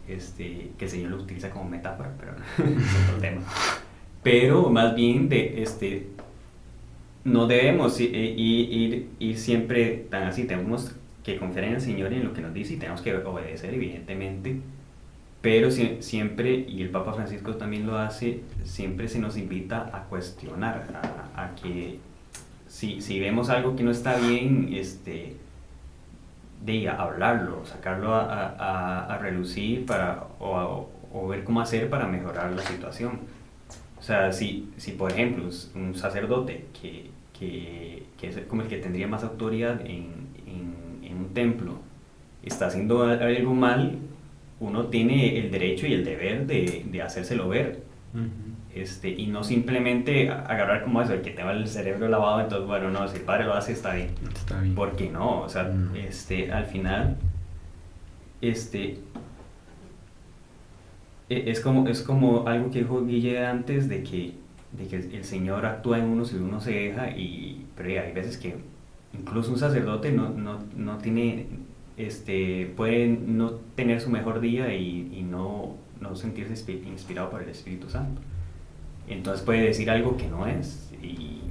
[0.10, 2.34] Este, que el Señor lo utiliza como metáfora, pero
[2.70, 3.42] es otro tema.
[4.24, 6.08] Pero más bien de, este,
[7.24, 12.16] no debemos ir, ir, ir, siempre tan así, tenemos que confiar en el Señor y
[12.16, 14.60] en lo que nos dice y tenemos que obedecer, evidentemente,
[15.42, 21.02] pero siempre, y el Papa Francisco también lo hace, siempre se nos invita a cuestionar,
[21.36, 22.00] a, que
[22.68, 25.38] si, si, vemos algo que no está bien, este,
[26.64, 32.52] de hablarlo, sacarlo a, a, a relucir para, o, o, ver cómo hacer para mejorar
[32.52, 33.20] la situación.
[33.98, 38.78] O sea, si, si por ejemplo un sacerdote que, que, que es como el que
[38.78, 41.74] tendría más autoridad en, en, un templo
[42.44, 43.98] está haciendo algo mal,
[44.62, 47.84] uno tiene el derecho y el deber de, de hacérselo ver.
[48.74, 52.92] Este, y no simplemente agarrar como eso, el que tenga el cerebro lavado, entonces, bueno,
[52.92, 54.10] no, si el padre lo hace, está bien.
[54.34, 54.76] Está bien.
[54.76, 55.42] ¿Por qué no?
[55.42, 57.18] O sea, este, al final,
[58.42, 59.00] este,
[61.30, 64.34] e, es como, es como algo que dijo Guille antes de que,
[64.72, 68.38] de que el Señor actúa en uno si uno se deja, y, pero hay veces
[68.38, 68.56] que
[69.14, 71.48] incluso un sacerdote no, no, no tiene
[72.00, 77.50] este, puede no tener su mejor día y, y no, no, sentirse inspirado por el
[77.50, 78.22] Espíritu Santo.
[79.10, 80.92] Entonces puede decir algo que no es.
[81.02, 81.42] Y,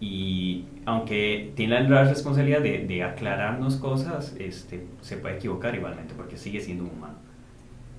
[0.00, 6.36] y aunque tiene la responsabilidad de, de, aclararnos cosas, este, se puede equivocar igualmente porque
[6.36, 7.18] sigue siendo un humano.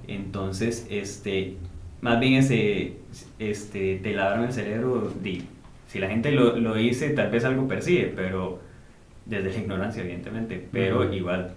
[0.08, 1.58] Entonces, este,
[2.02, 2.98] más bien ese,
[3.39, 5.43] este, te lavran el cerebro, di,
[5.88, 8.60] si la gente lo, lo, dice, tal vez algo percibe, pero
[9.26, 11.54] desde la ignorancia, evidentemente, pero igual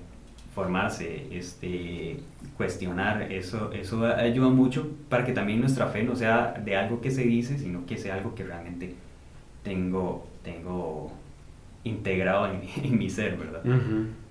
[0.55, 2.19] formarse, este,
[2.57, 7.11] cuestionar, eso, eso ayuda mucho para que también nuestra fe no sea de algo que
[7.11, 8.95] se dice, sino que sea algo que realmente
[9.63, 11.13] tengo, tengo
[11.85, 13.63] integrado en, mi ser, ¿verdad?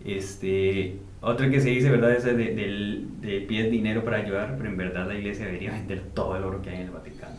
[0.05, 2.11] este, otra que se dice, ¿verdad?
[2.11, 6.01] Es de, de, de pies dinero para ayudar, pero en verdad la iglesia debería vender
[6.13, 7.35] todo el oro que hay en el Vaticano.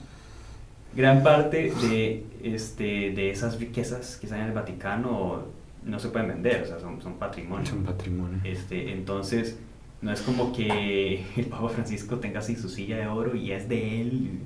[0.96, 5.44] Gran parte de, este, de esas riquezas que están en el Vaticano
[5.84, 7.66] no se pueden vender, o sea, son, son patrimonio.
[7.66, 8.38] Son patrimonio.
[8.44, 9.58] Este, entonces,
[10.02, 13.68] no es como que el Papa Francisco tenga así su silla de oro y es
[13.68, 14.40] de él,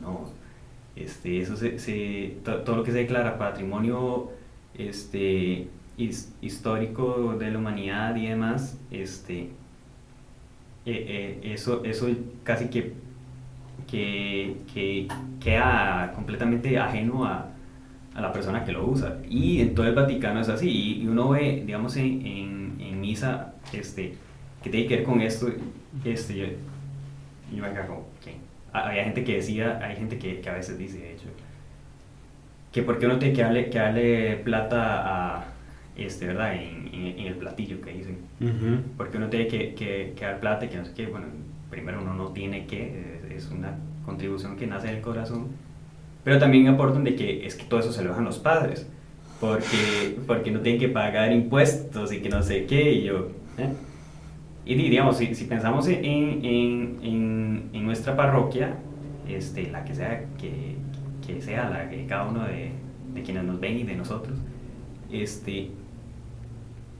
[0.00, 0.24] no.
[0.94, 4.30] Este, eso se, todo lo que se declara patrimonio
[4.74, 5.68] este,
[6.40, 9.50] histórico de la humanidad y demás, este,
[10.86, 12.08] eh, eh, eso, eso
[12.44, 12.94] casi que,
[13.86, 15.08] que, que
[15.38, 17.50] queda completamente ajeno a,
[18.16, 19.18] a la persona que lo usa.
[19.28, 21.00] Y en todo el Vaticano es así.
[21.02, 24.14] Y, uno ve, digamos, en, en, en, misa, este,
[24.62, 25.48] que tiene que ver con esto,
[26.02, 26.46] este, yo,
[27.54, 28.36] yo me como, ¿qué?
[28.72, 31.26] Había gente que decía, hay gente que, que, a veces dice, de hecho,
[32.72, 35.44] que por qué uno tiene que darle, que darle plata a,
[35.96, 36.54] este, ¿verdad?
[36.54, 38.18] En, en, el platillo que dicen.
[38.96, 41.06] Porque uno tiene que, que, que, dar plata y que no sé qué.
[41.06, 41.26] Bueno,
[41.70, 45.48] primero uno no tiene que, es una contribución que nace del corazón
[46.26, 48.84] pero también aportan de que es que todo eso se lo dejan los padres,
[49.38, 53.28] porque, porque no tienen que pagar impuestos y que no sé qué, y yo...
[53.58, 53.72] ¿eh?
[54.64, 58.74] Y digamos, si, si pensamos en, en, en, en, nuestra parroquia,
[59.28, 60.74] este, la que sea, que,
[61.24, 62.72] que sea la que cada uno de,
[63.14, 64.36] de, quienes nos ven y de nosotros,
[65.12, 65.70] este,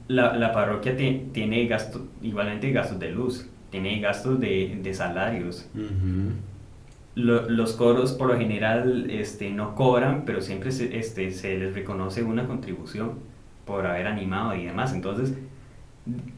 [0.06, 5.68] la, la parroquia tiene gastos, igualmente gastos de luz, tiene gastos de, de salarios.
[7.16, 11.74] Lo- los coros por lo general este, no cobran, pero siempre se, este, se les
[11.74, 13.14] reconoce una contribución
[13.66, 14.94] por haber animado y demás.
[14.94, 15.34] Entonces,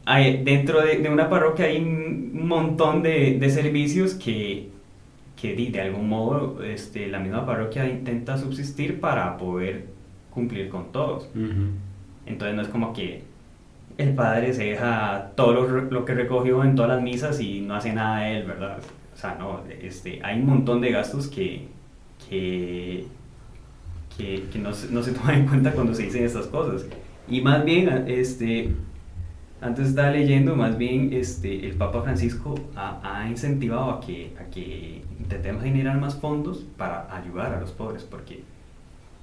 [0.05, 4.69] hay, dentro de, de una parroquia hay un montón de, de servicios que,
[5.41, 9.87] que de algún modo este, la misma parroquia intenta subsistir para poder
[10.31, 11.29] cumplir con todos.
[12.25, 13.23] Entonces no es como que
[13.97, 17.75] el padre se deja todo lo, lo que recogió en todas las misas y no
[17.75, 18.79] hace nada de él, ¿verdad?
[19.19, 21.67] O sea, no, este, hay un montón de gastos que,
[22.29, 23.11] que,
[24.17, 26.87] que, que no, se, no se toman en cuenta cuando se dicen estas cosas.
[27.27, 28.77] Y más bien, este,
[29.61, 34.45] antes estaba leyendo, más bien este, el Papa Francisco ha, ha incentivado a que, a
[34.49, 38.45] que intentemos generar más fondos para ayudar a los pobres, porque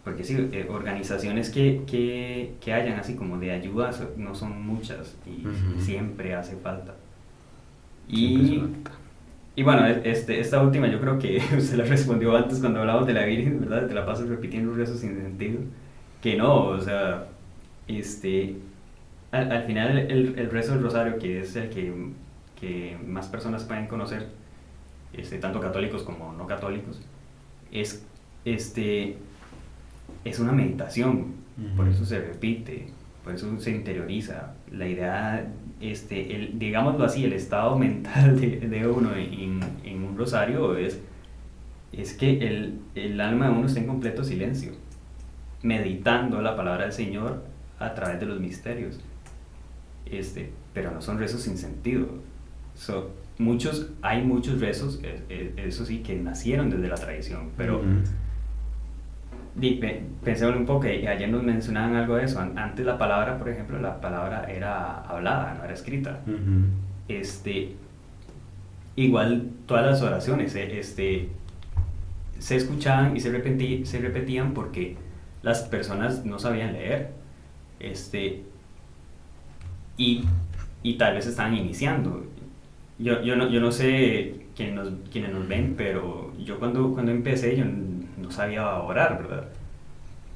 [0.05, 5.19] porque sí, eh, organizaciones que, que, que hayan así como de ayuda no son muchas
[5.27, 5.81] y Ujú.
[5.81, 6.95] siempre hace falta.
[8.13, 8.93] Siempre Y, se falta.
[9.57, 13.15] Y bueno, este, esta última yo creo que usted la respondió antes cuando hablamos de
[13.15, 13.89] la Virgen, ¿verdad?
[13.89, 15.61] Te la pasas repitiendo un rezo sin sentido.
[16.23, 17.29] Que no, o sea,
[17.89, 18.57] este,
[19.33, 21.93] al, al final el, el rezo del rosario, que es el que,
[22.61, 24.29] que más personas pueden conocer,
[25.13, 27.03] este, tanto católicos como no católicos,
[27.73, 28.07] es,
[28.45, 29.19] este,
[30.25, 31.35] es una meditación,
[31.77, 31.95] por Ujú.
[31.95, 32.89] eso se repite,
[33.25, 34.55] por eso se interioriza.
[34.71, 35.47] La idea,
[35.81, 41.01] este, digámoslo así, el estado mental de, uno en, un rosario es,
[41.93, 44.73] es que el, el alma de uno está en completo silencio,
[45.63, 47.45] meditando la palabra del Señor
[47.79, 49.01] a través de los misterios.
[50.07, 52.07] Este, pero no son rezos sin sentido.
[52.75, 57.83] So, muchos, hay muchos rezos, eh, eh, eso sí, que nacieron desde la tradición, pero...
[59.61, 62.39] pe- pensémoslo un poco, y ayer nos mencionaban algo de eso.
[62.41, 66.21] An- Antes la palabra, por ejemplo, la palabra era hablada, no era escrita.
[66.27, 66.67] Ujú.
[67.09, 67.73] Este,
[68.97, 71.29] igual todas las oraciones eh, este,
[72.39, 74.97] se escuchaban y se, repetí- se repetían porque
[75.43, 77.11] las personas no sabían leer.
[77.81, 78.43] Este,
[79.97, 80.25] y,
[80.83, 82.25] y tal vez estaban iniciando.
[82.99, 87.13] Yo, yo, no, yo no sé quién nos, quiénes nos ven, pero yo cuando, cuando
[87.13, 87.65] empecé yo
[88.27, 89.45] no sabía orar, ¿verdad?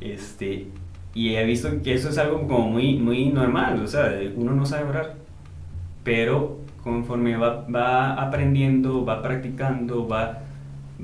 [0.01, 0.69] Este,
[1.15, 4.65] y he visto que eso es algo como muy, muy normal, o sea, uno no
[4.65, 5.17] sabe orar,
[6.05, 10.39] pero conforme va, va aprendiendo, va practicando, va,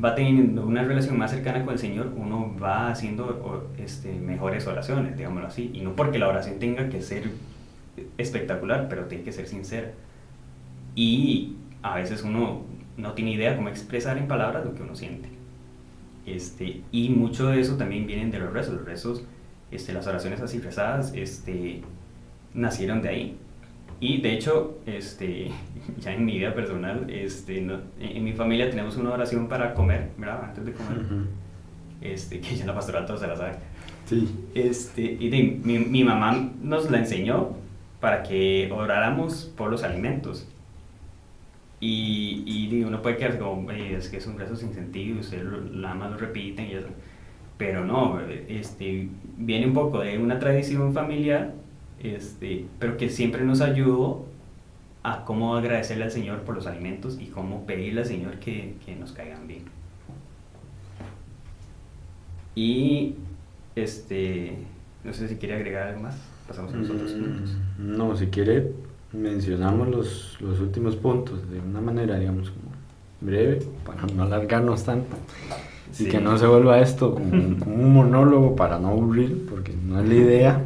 [0.03, 5.16] va teniendo una relación más cercana con el Señor, uno va haciendo este, mejores oraciones,
[5.16, 7.30] digámoslo así, y no porque la oración tenga que ser
[8.16, 9.91] espectacular, pero tiene que ser sincera.
[10.95, 12.62] Y a veces uno
[12.97, 15.36] no tiene idea cómo expresar en palabras lo que uno siente.
[16.27, 18.74] Este, y mucho de eso también vienen de los rezos.
[18.74, 19.24] Los rezos,
[19.70, 21.83] este, las oraciones así rezadas, este,
[22.55, 23.37] nacieron de ahí.
[24.01, 25.51] Y de hecho, este,
[26.01, 29.72] ya en mi vida personal, este, no- en, en mi familia tenemos una oración para
[29.74, 30.45] comer, ¿verdad?
[30.45, 31.14] Antes de comer, Ujú.
[32.01, 33.53] este, que ya la pastoral todos se la sabe.
[34.07, 34.29] Sí.
[34.55, 37.51] Este, y de- mi, mi mamá nos la enseñó
[38.01, 40.47] para que oráramos por los alimentos.
[41.89, 45.45] Y, y uno puede quedarse como, "Oye, es que es un rezo sin sentido, ustedes
[45.72, 46.89] nada más lo repiten y eso.
[47.59, 51.55] Pero no, este, viene un poco de una tradición familiar,
[52.03, 54.26] este, pero que siempre nos ayudó
[55.05, 58.97] a cómo agradecerle al Señor por los alimentos y cómo pedirle al Señor que, que
[58.97, 59.62] nos caigan bien.
[62.55, 63.14] Y
[63.76, 64.57] este,
[65.05, 66.16] no sé si quiere agregar algo más.
[66.49, 67.57] Pasamos a los otros puntos.
[67.78, 68.72] Mm, No, si quiere,
[69.16, 72.66] mencionamos los, los últimos puntos de una manera, digamos, como
[73.20, 75.16] breve, para no alargarnos tanto.
[75.98, 79.72] Y que no se vuelva esto como, un- como un monólogo para no aburrir, porque
[79.72, 80.62] no es la idea.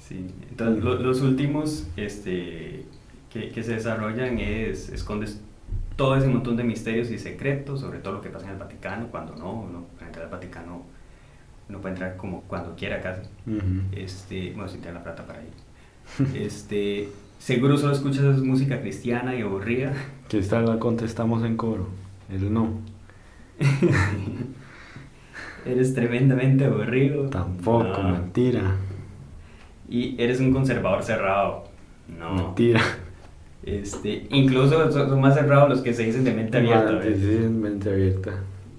[0.00, 2.84] Sí, entonces lo- los últimos este,
[3.32, 5.40] que, que se desarrollan es, escondes
[5.96, 9.06] todo ese montón de misterios y secretos, sobre todo lo que pasa en el Vaticano,
[9.08, 10.82] cuando no, uno para entrar al Vaticano
[11.68, 13.22] uno puede entrar como cuando quiera casi.
[13.46, 13.80] Ujú.
[13.92, 15.48] Este, bueno, si tiene la plata para ir.
[16.34, 19.92] Este, seguro solo escuchas música cristiana y aburrida.
[20.28, 21.88] Que esta la contestamos en coro,
[22.30, 22.70] el no.
[25.64, 27.28] Eres tremendamente aburrido.
[27.28, 28.10] Tampoco, No.
[28.10, 28.76] mentira.
[29.88, 31.64] Y eres un conservador cerrado.
[32.18, 32.34] No.
[32.34, 32.80] Mentira.
[33.64, 37.02] Este, incluso son, más cerrados los que se dicen de mente abierta.
[37.02, 38.32] Sí, mente abierta.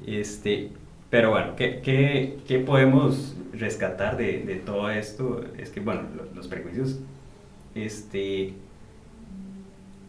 [0.05, 0.69] Este,
[1.09, 5.41] pero bueno, ¿qué, qué, qué podemos rescatar de, de todo esto?
[5.57, 6.99] Es que, bueno, lo- los prejuicios,
[7.85, 8.53] este,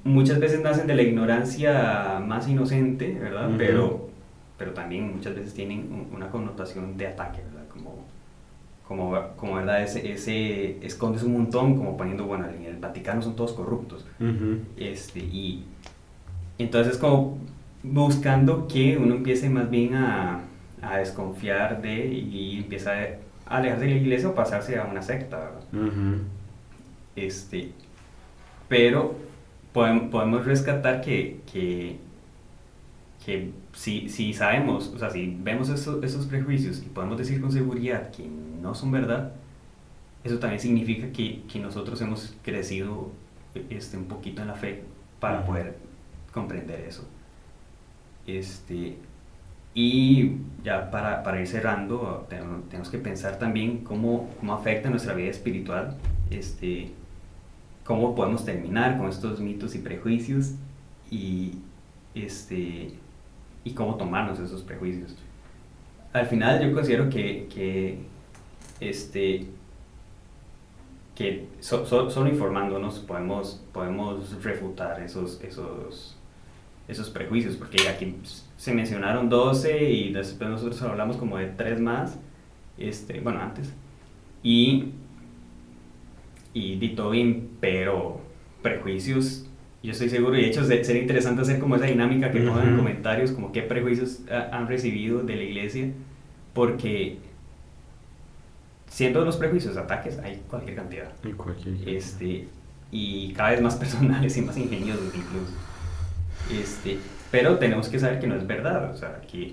[0.05, 3.51] muchas veces nacen de la ignorancia más inocente, ¿verdad?
[3.59, 4.09] Pero,
[4.57, 7.69] pero también muchas veces tienen un- una connotación de ataque, ¿verdad?
[7.73, 8.05] Como,
[8.87, 9.83] como, como ¿verdad?
[9.83, 14.07] Ese, ese escondes un montón, como poniendo, bueno, en el Vaticano son todos corruptos.
[14.77, 15.65] Este, y
[16.59, 17.39] entonces como
[17.83, 20.41] buscando que uno empiece más bien a,
[20.83, 22.93] a desconfiar de y empieza
[23.47, 25.61] a alejarse de la iglesia o pasarse a una secta, ¿verdad?
[27.27, 27.73] Este,
[28.69, 29.17] pero
[29.75, 31.97] podem- podemos rescatar que, que,
[33.25, 37.51] que si, si sabemos, o sea, si vemos esos, esos prejuicios y podemos decir con
[37.51, 38.27] seguridad que
[38.63, 39.33] no son verdad,
[40.25, 43.11] eso también significa que, que nosotros hemos crecido
[43.71, 44.83] este, un poquito en la fe
[45.21, 45.77] para poder
[46.33, 47.05] comprender eso.
[48.27, 48.99] Este,
[49.75, 55.15] y ya para, para ir cerrando, tenemos, tenemos que pensar también cómo, cómo afecta nuestra
[55.15, 55.97] vida espiritual,
[56.31, 56.91] este,
[57.89, 60.53] cómo podemos terminar con estos mitos y prejuicios
[61.11, 61.55] y,
[62.15, 62.93] este,
[63.65, 65.17] y cómo tomarnos esos prejuicios.
[66.13, 67.99] Al final yo considero que, que,
[68.81, 69.47] este,
[71.15, 76.15] que so- so- solo informándonos podemos, podemos refutar esos, esos,
[76.89, 78.17] esos prejuicios, porque aquí
[78.59, 82.19] se mencionaron 12 y después nosotros hablamos como de tres más,
[82.77, 83.73] este, bueno, antes,
[84.43, 84.93] y,
[86.59, 88.21] y di todo bien, pero
[88.63, 89.47] prejuicios,
[89.83, 92.69] yo estoy seguro, y de hecho se- sería interesante hacer como esa dinámica que pongan
[92.69, 95.91] en comentarios, como qué prejuicios ha- han recibido de la iglesia,
[96.55, 97.19] porque
[98.89, 101.13] siendo los prejuicios ataques, hay cualquier cantidad.
[101.25, 102.49] Y cualquier este,
[102.91, 105.53] y cada vez más personales y más ingeniosos incluso.
[106.61, 106.99] Este,
[107.31, 109.53] pero tenemos que saber que no es verdad, o sea, que,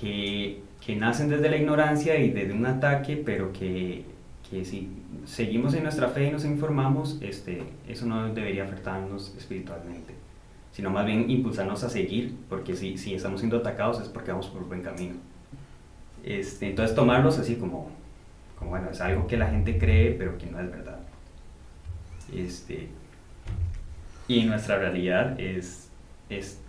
[0.00, 4.04] que, que nacen desde la ignorancia y desde un ataque, pero que,
[4.48, 4.90] que si
[5.24, 10.14] seguimos en nuestra fe y nos informamos, este, eso no debería afectarnos espiritualmente,
[10.72, 14.48] sino más bien impulsarnos a seguir, porque si, si estamos siendo atacados es porque vamos
[14.48, 15.14] por buen camino.
[16.22, 17.90] Este, entonces tomarlos así como,
[18.58, 21.00] como, bueno, es algo que la gente cree, pero que no es verdad.
[22.34, 22.88] Este,
[24.26, 25.90] y nuestra realidad es,
[26.28, 26.60] es,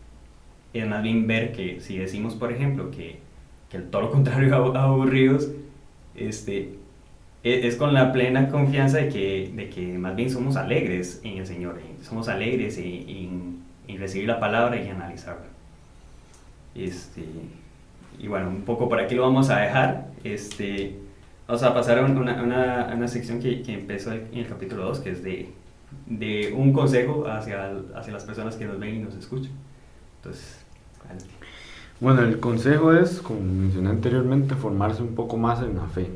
[0.74, 3.20] es más bien ver que si decimos, por ejemplo, que,
[3.70, 5.50] que todo lo contrario a, aburridos,
[6.16, 6.78] este,
[7.46, 11.46] es, con la plena confianza de que, de que más bien somos alegres en el
[11.48, 15.46] Señor, en- somos alegres en, en- en recibir la palabra y analizarla.
[16.74, 17.24] Este,
[18.20, 20.08] y bueno, un poco por aquí lo vamos a dejar.
[20.24, 20.96] Este,
[21.48, 25.00] vamos a pasar a una, una, una sección que, que empezó en el capítulo 2,
[25.00, 25.50] que es de,
[26.08, 29.52] de un consejo hacia, hacia las personas que nos ven y nos escuchan.
[30.18, 30.66] Entonces,
[31.06, 31.34] adelante.
[32.00, 36.10] Bueno, el consejo es, como mencioné anteriormente, formarse un poco más en la fe.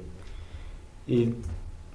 [1.10, 1.34] Y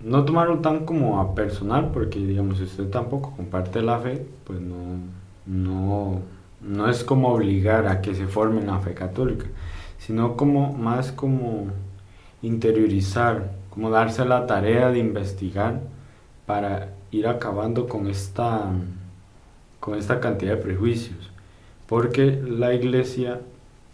[0.03, 4.61] no tomarlo tan como a personal, porque digamos, si usted tampoco comparte la fe, pues
[4.61, 4.99] no,
[5.47, 6.21] no,
[6.61, 9.47] no es como obligar a que se forme la fe católica,
[9.99, 11.69] sino como más como
[12.43, 15.81] interiorizar, como darse la tarea de investigar
[16.45, 18.73] para ir acabando con esta,
[19.79, 21.31] con esta cantidad de prejuicios.
[21.87, 23.41] Porque la iglesia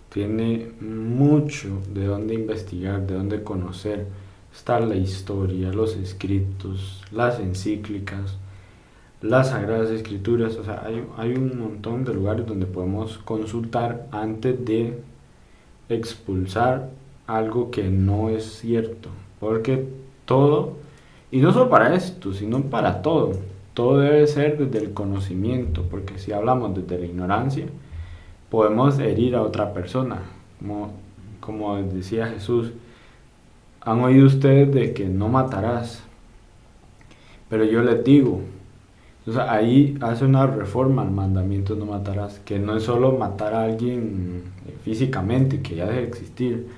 [0.08, 4.06] tiene mucho de dónde investigar, de dónde conocer.
[4.54, 8.36] Está la historia, los escritos, las encíclicas,
[9.22, 10.56] las sagradas escrituras.
[10.56, 10.84] O sea,
[11.16, 15.00] hay, un montón de lugares donde podemos consultar antes de
[15.88, 16.90] expulsar
[17.26, 19.08] algo que no es cierto.
[19.38, 19.86] Porque
[20.24, 20.74] todo,
[21.30, 23.32] y no solo para esto, sino para todo,
[23.74, 25.84] todo debe ser desde el conocimiento.
[25.90, 27.66] Porque si hablamos desde la ignorancia,
[28.50, 30.22] podemos herir a otra persona.
[30.58, 30.92] Como,
[31.40, 32.72] como decía Jesús,
[33.80, 36.02] han oído ustedes de que no matarás,
[37.48, 38.42] pero yo les digo,
[39.48, 44.44] ahí hace una reforma al mandamiento no matarás, que no es solo matar a alguien
[44.66, 46.68] eh, físicamente, que ya debe existir,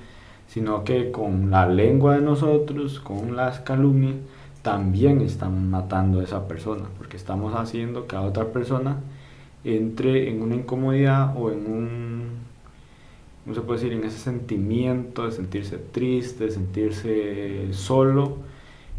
[0.47, 4.15] sino que con la lengua de nosotros, con las calumnias,
[4.61, 8.97] también estamos matando a esa persona, porque estamos haciendo que a otra persona
[9.63, 12.29] entre en una incomodidad o en un,
[13.43, 13.97] ¿cómo se puede decir?
[13.97, 18.37] En ese sentimiento de sentirse triste, de sentirse solo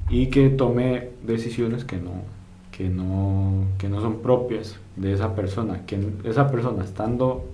[0.09, 2.23] y que tome decisiones que no,
[2.71, 7.45] que no, que no son propias de esa persona, que esa persona estando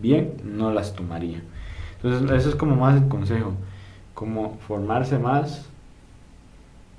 [0.00, 1.42] bien no las tomaría.
[1.96, 3.52] Entonces, eso es como más el consejo,
[4.12, 5.66] como formarse más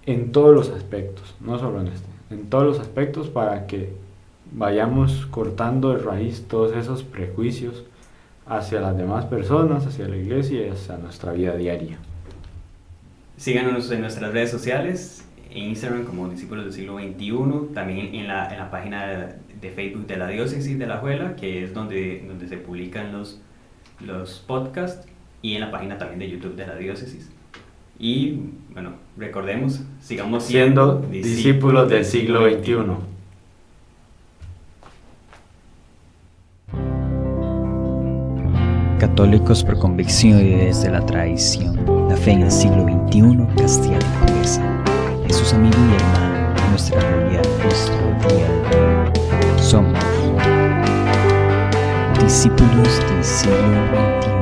[0.05, 3.93] en todos los aspectos, no solo en este, en todos los aspectos para que
[4.51, 7.83] vayamos cortando de raíz todos esos prejuicios
[8.47, 11.97] hacia las demás personas, hacia la iglesia y hacia nuestra vida diaria.
[13.37, 18.51] Síganos en nuestras redes sociales, en Instagram como Discípulos del Siglo XXI, también en la,
[18.51, 22.23] en la página de, de Facebook de la Diócesis de La Juela, que es donde,
[22.27, 23.41] donde se publican los,
[23.99, 25.07] los podcasts,
[25.41, 27.29] y en la página también de YouTube de la Diócesis.
[27.99, 28.39] Y
[28.73, 32.75] bueno, recordemos, sigamos siendo, Siendo discípulos del siglo XXI.
[38.99, 41.75] Católicos por convicción y desde la tradición.
[42.09, 44.61] La fe en el siglo XXI, Castilla y Pureza.
[45.27, 47.95] Jesús amigo y hermano, nuestra realidad, nuestro
[48.29, 49.61] día.
[49.61, 49.99] Somos
[52.23, 53.55] discípulos del siglo
[54.21, 54.34] XXI.